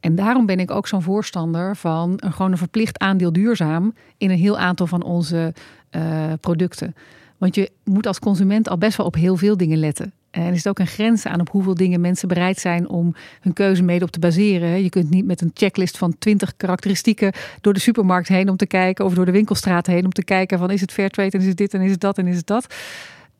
En 0.00 0.14
daarom 0.14 0.46
ben 0.46 0.60
ik 0.60 0.70
ook 0.70 0.88
zo'n 0.88 1.02
voorstander 1.02 1.76
van 1.76 2.12
een, 2.16 2.32
gewoon 2.32 2.56
verplicht 2.56 2.98
aandeel 2.98 3.32
duurzaam 3.32 3.94
in 4.18 4.30
een 4.30 4.38
heel 4.38 4.58
aantal 4.58 4.86
van 4.86 5.02
onze 5.02 5.54
uh, 5.90 6.32
producten. 6.40 6.94
Want 7.38 7.54
je 7.54 7.70
moet 7.84 8.06
als 8.06 8.18
consument 8.18 8.68
al 8.68 8.78
best 8.78 8.96
wel 8.96 9.06
op 9.06 9.14
heel 9.14 9.36
veel 9.36 9.56
dingen 9.56 9.78
letten. 9.78 10.12
En 10.32 10.52
is 10.52 10.66
ook 10.66 10.78
een 10.78 10.86
grens 10.86 11.26
aan 11.26 11.40
op 11.40 11.48
hoeveel 11.48 11.74
dingen 11.74 12.00
mensen 12.00 12.28
bereid 12.28 12.58
zijn 12.58 12.88
om 12.88 13.14
hun 13.40 13.52
keuze 13.52 13.82
mede 13.82 14.04
op 14.04 14.10
te 14.10 14.18
baseren. 14.18 14.82
Je 14.82 14.88
kunt 14.88 15.10
niet 15.10 15.24
met 15.24 15.40
een 15.40 15.50
checklist 15.54 15.98
van 15.98 16.18
20 16.18 16.56
karakteristieken 16.56 17.32
door 17.60 17.72
de 17.72 17.80
supermarkt 17.80 18.28
heen 18.28 18.48
om 18.48 18.56
te 18.56 18.66
kijken, 18.66 19.04
of 19.04 19.14
door 19.14 19.24
de 19.24 19.32
winkelstraat 19.32 19.86
heen 19.86 20.04
om 20.04 20.12
te 20.12 20.24
kijken 20.24 20.58
van 20.58 20.70
is 20.70 20.80
het 20.80 20.92
fair 20.92 21.10
trade 21.10 21.30
en 21.30 21.40
is 21.40 21.46
het 21.46 21.56
dit 21.56 21.74
en 21.74 21.80
is 21.80 21.90
het 21.90 22.00
dat 22.00 22.18
en 22.18 22.26
is 22.26 22.36
het 22.36 22.46
dat. 22.46 22.74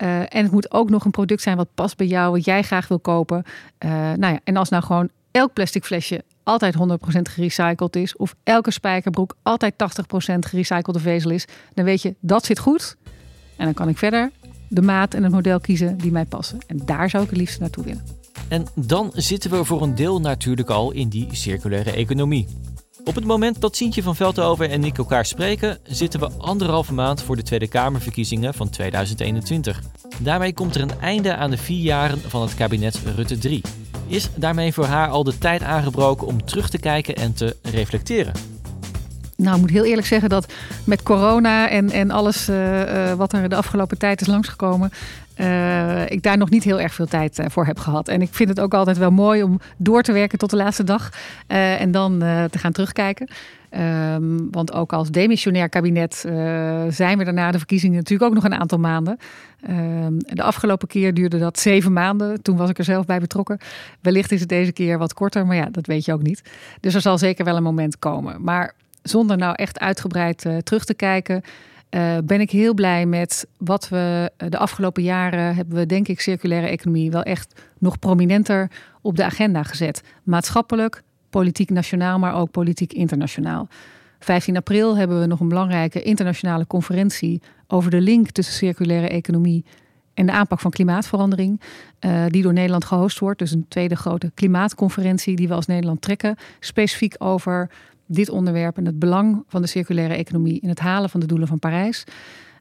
Uh, 0.03 0.19
en 0.19 0.43
het 0.43 0.51
moet 0.51 0.73
ook 0.73 0.91
nog 0.91 1.05
een 1.05 1.11
product 1.11 1.43
zijn 1.43 1.57
wat 1.57 1.69
past 1.75 1.97
bij 1.97 2.07
jou, 2.07 2.31
wat 2.31 2.45
jij 2.45 2.63
graag 2.63 2.89
wil 2.89 2.99
kopen. 2.99 3.45
Uh, 3.85 3.91
nou 3.91 4.33
ja, 4.33 4.41
en 4.45 4.57
als 4.57 4.69
nou 4.69 4.83
gewoon 4.83 5.09
elk 5.31 5.53
plastic 5.53 5.85
flesje 5.85 6.25
altijd 6.43 6.75
100% 6.75 6.79
gerecycled 7.23 7.97
is, 7.97 8.17
of 8.17 8.35
elke 8.43 8.71
spijkerbroek 8.71 9.37
altijd 9.43 9.75
80% 9.75 9.77
gerecyclede 10.39 11.01
vezel 11.01 11.31
is, 11.31 11.45
dan 11.75 11.85
weet 11.85 12.03
je 12.03 12.15
dat 12.21 12.45
zit 12.45 12.59
goed. 12.59 12.97
En 13.57 13.65
dan 13.65 13.75
kan 13.75 13.89
ik 13.89 13.99
verder 13.99 14.31
de 14.73 14.83
maat 14.83 15.15
en 15.15 15.23
het 15.23 15.33
model 15.33 15.61
kiezen 15.61 15.97
die 15.97 16.13
mij 16.13 16.25
passen. 16.25 16.59
En 16.67 16.81
daar 16.85 17.11
zou 17.11 17.23
ik 17.23 17.31
het 17.31 17.39
liefst 17.39 17.61
naartoe 17.61 17.85
willen. 17.85 18.03
En 18.49 18.67
dan 18.75 19.11
zitten 19.15 19.51
we 19.51 19.65
voor 19.65 19.83
een 19.83 19.95
deel 19.95 20.21
natuurlijk 20.21 20.71
al 20.71 20.93
in 20.93 21.09
die 21.09 21.29
circulaire 21.31 21.91
economie. 21.91 22.47
Op 23.05 23.15
het 23.15 23.25
moment 23.25 23.61
dat 23.61 23.77
Sientje 23.77 24.03
van 24.03 24.17
Veldhoven 24.17 24.71
en 24.71 24.85
ik 24.85 24.99
elkaar 24.99 25.27
spreken, 25.27 25.79
zitten 25.83 26.21
we 26.21 26.31
anderhalve 26.39 26.93
maand 26.93 27.23
voor 27.23 27.37
de 27.37 27.43
Tweede 27.43 27.69
Kamerverkiezingen 27.69 28.55
van 28.55 28.71
2021. 28.71 29.83
Daarmee 30.19 30.55
komt 30.55 30.75
er 30.75 30.83
een 30.83 31.01
einde 31.01 31.37
aan 31.37 31.51
de 31.51 31.57
vier 31.57 31.83
jaren 31.83 32.19
van 32.19 32.43
het 32.43 32.55
kabinet 32.55 33.01
Rutte 33.17 33.39
3. 33.39 33.61
Is 34.07 34.29
daarmee 34.35 34.73
voor 34.73 34.85
haar 34.85 35.09
al 35.09 35.25
de 35.25 35.39
tijd 35.39 35.63
aangebroken 35.63 36.27
om 36.27 36.45
terug 36.45 36.71
te 36.71 36.79
kijken 36.79 37.17
en 37.17 37.33
te 37.33 37.57
reflecteren? 37.63 38.52
Nou, 39.37 39.55
ik 39.55 39.61
moet 39.61 39.71
heel 39.71 39.85
eerlijk 39.85 40.07
zeggen 40.07 40.29
dat 40.29 40.53
met 40.85 41.03
corona 41.03 41.69
en, 41.69 41.91
en 41.91 42.11
alles 42.11 42.49
uh, 42.49 42.81
uh, 42.81 43.13
wat 43.13 43.33
er 43.33 43.49
de 43.49 43.57
afgelopen 43.57 43.99
tijd 43.99 44.21
is 44.21 44.27
langsgekomen, 44.27 44.91
uh, 45.37 46.11
ik 46.11 46.23
daar 46.23 46.39
nog 46.39 46.51
niet 46.51 46.65
heel 46.65 46.81
erg 46.81 46.95
veel 46.95 47.07
tijd 47.07 47.41
voor 47.47 47.67
heb 47.67 47.79
gehad. 47.79 48.09
En 48.09 48.23
ik 48.23 48.29
vind 48.35 48.49
het 48.49 48.61
ook 48.61 48.75
altijd 48.75 48.99
wel 48.99 49.11
mooi 49.11 49.43
om 49.43 49.61
door 49.77 50.03
te 50.03 50.13
werken 50.13 50.39
tot 50.39 50.51
de 50.51 50.57
laatste 50.57 50.85
dag 50.85 51.11
en 51.47 51.91
dan 51.91 52.19
te 52.51 52.59
gaan 52.59 52.73
terugkijken. 52.73 53.29
Um, 54.15 54.49
want 54.51 54.73
ook 54.73 54.93
als 54.93 55.11
demissionair 55.11 55.69
kabinet 55.69 56.15
zijn 56.89 57.19
we 57.19 57.25
daarna 57.25 57.51
de 57.51 57.59
verkiezingen 57.59 57.97
natuurlijk 57.97 58.31
ook 58.31 58.35
nog 58.35 58.45
een 58.45 58.61
aantal 58.61 58.79
maanden. 58.79 59.19
Um, 59.71 60.17
de 60.19 60.43
afgelopen 60.43 60.89
keer 60.89 61.15
duurde 61.15 61.39
dat 61.39 61.59
zeven 61.59 61.93
maanden. 61.93 62.43
Toen 62.43 62.57
was 62.57 62.71
ik 62.71 62.79
er 62.79 62.85
zelf 62.85 63.07
bij 63.07 63.19
betrokken. 63.21 63.59
Wellicht 64.01 64.33
is 64.33 64.41
het 64.41 64.49
deze 64.49 64.73
keer 64.73 64.99
wat 64.99 65.15
korter, 65.15 65.47
maar 65.47 65.57
ja, 65.57 65.69
dat 65.71 65.87
weet 65.87 66.05
je 66.05 66.13
ook 66.13 66.23
niet. 66.23 66.43
Dus 66.81 66.95
er 66.95 67.01
zal 67.01 67.19
zeker 67.19 67.45
wel 67.45 67.57
een 67.57 67.63
moment 67.63 67.99
komen. 67.99 68.43
Maar 68.43 68.75
zonder 69.03 69.37
nou 69.37 69.55
echt 69.55 69.81
uitgebreid 69.81 70.45
uh, 70.45 70.57
terug 70.57 70.85
te 70.85 70.95
kijken, 70.95 71.43
uh, 71.91 72.17
ben 72.25 72.41
ik 72.41 72.51
heel 72.51 72.75
blij 72.75 73.07
met 73.07 73.47
wat 73.59 73.89
we 73.89 74.33
uh, 74.39 74.49
de 74.49 74.59
afgelopen 74.59 75.03
jaren 75.03 75.55
hebben 75.55 75.77
we, 75.77 75.87
denk 75.87 76.09
ik, 76.09 76.21
circulaire 76.21 76.67
economie 76.67 77.11
wel 77.11 77.23
echt 77.23 77.61
nog 77.79 77.99
prominenter 77.99 78.71
op 79.01 79.17
de 79.17 79.25
agenda 79.25 79.63
gezet. 79.63 80.03
Maatschappelijk, 80.23 81.03
politiek 81.31 81.71
nationaal, 81.71 82.19
maar 82.19 82.35
ook 82.35 82.51
politiek 82.51 82.93
internationaal. 82.93 83.69
15 84.19 84.57
april 84.57 84.97
hebben 84.97 85.21
we 85.21 85.27
nog 85.27 85.41
een 85.41 85.49
belangrijke 85.49 86.03
internationale 86.03 86.67
conferentie 86.67 87.43
over 87.67 87.91
de 87.91 88.01
link 88.01 88.31
tussen 88.31 88.55
circulaire 88.55 89.09
economie 89.09 89.65
en 90.15 90.27
de 90.27 90.33
aanpak 90.33 90.61
van 90.61 90.71
klimaatverandering, 90.71 91.61
die 92.29 92.43
door 92.43 92.53
Nederland 92.53 92.85
gehost 92.85 93.19
wordt. 93.19 93.39
Dus 93.39 93.53
een 93.53 93.67
tweede 93.69 93.97
grote 93.97 94.31
klimaatconferentie 94.35 95.37
die 95.37 95.49
we 95.49 95.55
als 95.55 95.67
Nederland 95.67 96.03
trekken, 96.03 96.37
specifiek 96.61 97.15
over 97.19 97.71
dit 98.15 98.31
onderwerp 98.31 98.77
en 98.77 98.87
het 98.87 98.99
belang 98.99 99.45
van 99.47 99.63
de 99.63 99.69
circulaire 99.69 100.15
economie 100.15 100.61
in 100.61 100.69
het 100.69 100.79
halen 100.79 101.11
van 101.11 101.21
de 101.21 101.27
doelen 101.27 101.49
van 101.49 101.59
Parijs. 101.59 102.05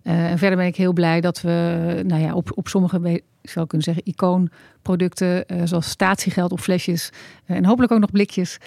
Uh, 0.04 0.32
en 0.32 0.38
verder 0.38 0.58
ben 0.58 0.68
ik 0.68 0.76
heel 0.76 0.94
blij 0.94 1.22
dat 1.22 1.42
we 1.42 2.02
nou 2.06 2.22
ja, 2.22 2.34
op, 2.34 2.52
op 2.56 2.68
sommige, 2.68 3.22
ik 3.42 3.50
zou 3.50 3.68
kunnen 3.68 3.88
zeggen, 3.88 4.06
icoonproducten, 4.06 5.44
uh, 5.48 5.62
zoals 5.64 5.90
statiegeld 5.90 6.52
op 6.52 6.60
flesjes 6.60 7.10
en 7.46 7.66
hopelijk 7.66 7.92
ook 7.92 8.00
nog 8.00 8.12
blikjes, 8.12 8.58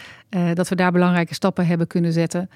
dat 0.55 0.69
we 0.69 0.75
daar 0.75 0.93
belangrijke 0.93 1.35
stappen 1.35 1.67
hebben 1.67 1.87
kunnen 1.87 2.13
zetten. 2.13 2.51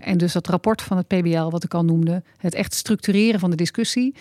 en 0.00 0.18
dus 0.18 0.32
dat 0.32 0.46
rapport 0.46 0.82
van 0.82 0.96
het 0.96 1.06
PBL, 1.06 1.48
wat 1.48 1.64
ik 1.64 1.74
al 1.74 1.84
noemde, 1.84 2.22
het 2.36 2.54
echt 2.54 2.74
structureren 2.74 3.40
van 3.40 3.50
de 3.50 3.56
discussie. 3.56 4.14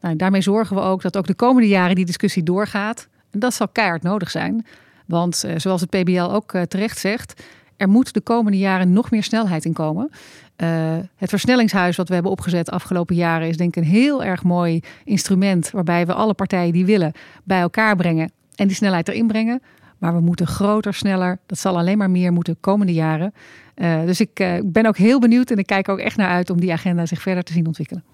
Nou, 0.00 0.16
daarmee 0.16 0.40
zorgen 0.40 0.76
we 0.76 0.82
ook 0.82 1.02
dat 1.02 1.16
ook 1.16 1.26
de 1.26 1.34
komende 1.34 1.68
jaren 1.68 1.94
die 1.94 2.04
discussie 2.04 2.42
doorgaat. 2.42 3.08
En 3.30 3.38
dat 3.38 3.54
zal 3.54 3.68
keihard 3.68 4.02
nodig 4.02 4.30
zijn. 4.30 4.66
Want 5.06 5.44
zoals 5.56 5.80
het 5.80 5.90
PBL 5.90 6.30
ook 6.30 6.52
terecht 6.68 6.98
zegt, 6.98 7.42
er 7.76 7.88
moet 7.88 8.14
de 8.14 8.20
komende 8.20 8.58
jaren 8.58 8.92
nog 8.92 9.10
meer 9.10 9.22
snelheid 9.22 9.64
in 9.64 9.72
komen. 9.72 10.10
Uh, 10.56 10.68
het 11.16 11.28
versnellingshuis 11.28 11.96
wat 11.96 12.08
we 12.08 12.14
hebben 12.14 12.32
opgezet 12.32 12.66
de 12.66 12.72
afgelopen 12.72 13.14
jaren 13.14 13.48
is 13.48 13.56
denk 13.56 13.76
ik 13.76 13.82
een 13.82 13.90
heel 13.90 14.24
erg 14.24 14.42
mooi 14.42 14.80
instrument 15.04 15.70
waarbij 15.70 16.06
we 16.06 16.14
alle 16.14 16.34
partijen 16.34 16.72
die 16.72 16.86
willen 16.86 17.12
bij 17.44 17.60
elkaar 17.60 17.96
brengen 17.96 18.32
en 18.54 18.66
die 18.66 18.76
snelheid 18.76 19.08
erin 19.08 19.26
brengen. 19.26 19.62
Maar 19.98 20.14
we 20.14 20.20
moeten 20.20 20.46
groter, 20.46 20.94
sneller. 20.94 21.38
Dat 21.46 21.58
zal 21.58 21.78
alleen 21.78 21.98
maar 21.98 22.10
meer 22.10 22.32
moeten 22.32 22.52
de 22.52 22.58
komende 22.60 22.92
jaren. 22.92 23.34
Uh, 23.76 24.04
dus 24.04 24.20
ik 24.20 24.40
uh, 24.40 24.52
ben 24.64 24.86
ook 24.86 24.96
heel 24.96 25.20
benieuwd 25.20 25.50
en 25.50 25.56
ik 25.56 25.66
kijk 25.66 25.88
ook 25.88 25.98
echt 25.98 26.16
naar 26.16 26.28
uit 26.28 26.50
om 26.50 26.60
die 26.60 26.72
agenda 26.72 27.06
zich 27.06 27.22
verder 27.22 27.42
te 27.42 27.52
zien 27.52 27.66
ontwikkelen. 27.66 28.04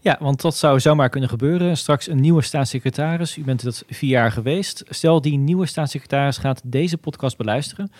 Ja, 0.00 0.16
want 0.20 0.40
dat 0.40 0.56
zou 0.56 0.80
zomaar 0.80 1.08
kunnen 1.08 1.28
gebeuren. 1.28 1.76
Straks 1.76 2.08
een 2.08 2.20
nieuwe 2.20 2.42
staatssecretaris. 2.42 3.36
U 3.36 3.44
bent 3.44 3.62
dat 3.62 3.84
vier 3.88 4.10
jaar 4.10 4.32
geweest. 4.32 4.84
Stel 4.88 5.20
die 5.20 5.38
nieuwe 5.38 5.66
staatssecretaris 5.66 6.38
gaat 6.38 6.60
deze 6.64 6.96
podcast 6.96 7.36
beluisteren. 7.36 7.90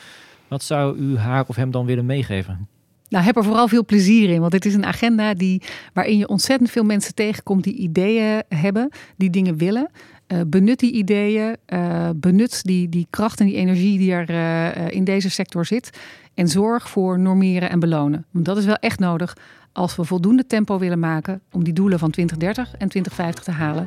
Wat 0.48 0.62
zou 0.62 0.96
u 0.96 1.16
haar 1.16 1.44
of 1.46 1.56
hem 1.56 1.70
dan 1.70 1.86
willen 1.86 2.06
meegeven? 2.06 2.68
Nou, 3.08 3.24
heb 3.24 3.36
er 3.36 3.44
vooral 3.44 3.68
veel 3.68 3.84
plezier 3.84 4.30
in. 4.30 4.40
Want 4.40 4.52
dit 4.52 4.64
is 4.64 4.74
een 4.74 4.86
agenda 4.86 5.34
die, 5.34 5.62
waarin 5.92 6.18
je 6.18 6.28
ontzettend 6.28 6.70
veel 6.70 6.84
mensen 6.84 7.14
tegenkomt 7.14 7.64
die 7.64 7.74
ideeën 7.74 8.42
hebben, 8.48 8.90
die 9.16 9.30
dingen 9.30 9.56
willen. 9.56 9.90
Uh, 10.32 10.40
benut 10.46 10.78
die 10.78 10.92
ideeën, 10.92 11.56
uh, 11.68 12.08
benut 12.16 12.62
die, 12.64 12.88
die 12.88 13.06
kracht 13.10 13.40
en 13.40 13.46
die 13.46 13.54
energie 13.54 13.98
die 13.98 14.12
er 14.12 14.30
uh, 14.30 14.90
in 14.90 15.04
deze 15.04 15.30
sector 15.30 15.66
zit. 15.66 15.98
En 16.34 16.48
zorg 16.48 16.88
voor 16.88 17.18
normeren 17.18 17.70
en 17.70 17.80
belonen. 17.80 18.26
Want 18.30 18.44
dat 18.44 18.56
is 18.56 18.64
wel 18.64 18.74
echt 18.74 18.98
nodig 18.98 19.36
als 19.72 19.96
we 19.96 20.04
voldoende 20.04 20.46
tempo 20.46 20.78
willen 20.78 20.98
maken 20.98 21.40
om 21.52 21.64
die 21.64 21.72
doelen 21.72 21.98
van 21.98 22.10
2030 22.10 22.70
en 22.72 22.88
2050 22.88 23.44
te 23.44 23.50
halen. 23.50 23.86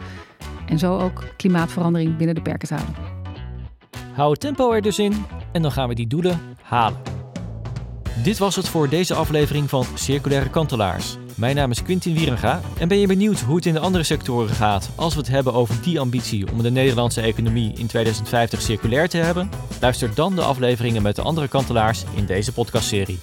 En 0.66 0.80
zo 0.80 0.98
ook 0.98 1.24
klimaatverandering 1.38 2.18
binnen 2.18 2.36
de 2.36 2.42
perken 2.42 2.68
te 2.68 2.74
houden. 2.74 3.21
Hou 4.14 4.32
het 4.32 4.40
tempo 4.40 4.72
er 4.72 4.82
dus 4.82 5.00
in 5.00 5.26
en 5.52 5.62
dan 5.62 5.72
gaan 5.72 5.88
we 5.88 5.96
die 5.96 6.08
doelen 6.08 6.40
halen. 6.62 7.00
Dit 8.24 8.38
was 8.38 8.56
het 8.56 8.68
voor 8.68 8.90
deze 8.90 9.14
aflevering 9.14 9.70
van 9.70 9.86
Circulaire 9.94 10.50
Kantelaars. 10.50 11.18
Mijn 11.36 11.56
naam 11.56 11.72
is 11.72 11.84
Quintin 11.84 12.14
Wierenga 12.14 12.62
en 12.80 12.88
ben 12.88 12.98
je 12.98 13.08
benieuwd 13.08 13.40
hoe 13.40 13.56
het 13.56 13.66
in 13.66 13.74
de 13.74 13.80
andere 13.80 14.04
sectoren 14.04 14.56
gaat 14.56 14.90
als 14.96 15.14
we 15.14 15.20
het 15.20 15.30
hebben 15.30 15.54
over 15.54 15.82
die 15.82 16.00
ambitie 16.00 16.52
om 16.52 16.62
de 16.62 16.72
Nederlandse 16.72 17.22
economie 17.22 17.74
in 17.76 17.88
2050 17.88 18.62
circulair 18.62 19.10
te 19.10 19.18
hebben? 19.18 19.50
Luister 19.82 20.16
dan 20.16 20.36
de 20.36 20.42
afleveringen 20.42 21.02
met 21.02 21.16
de 21.16 21.22
andere 21.22 21.48
kantelaars 21.48 22.04
in 22.16 22.26
deze 22.26 22.54
podcastserie. 22.54 23.20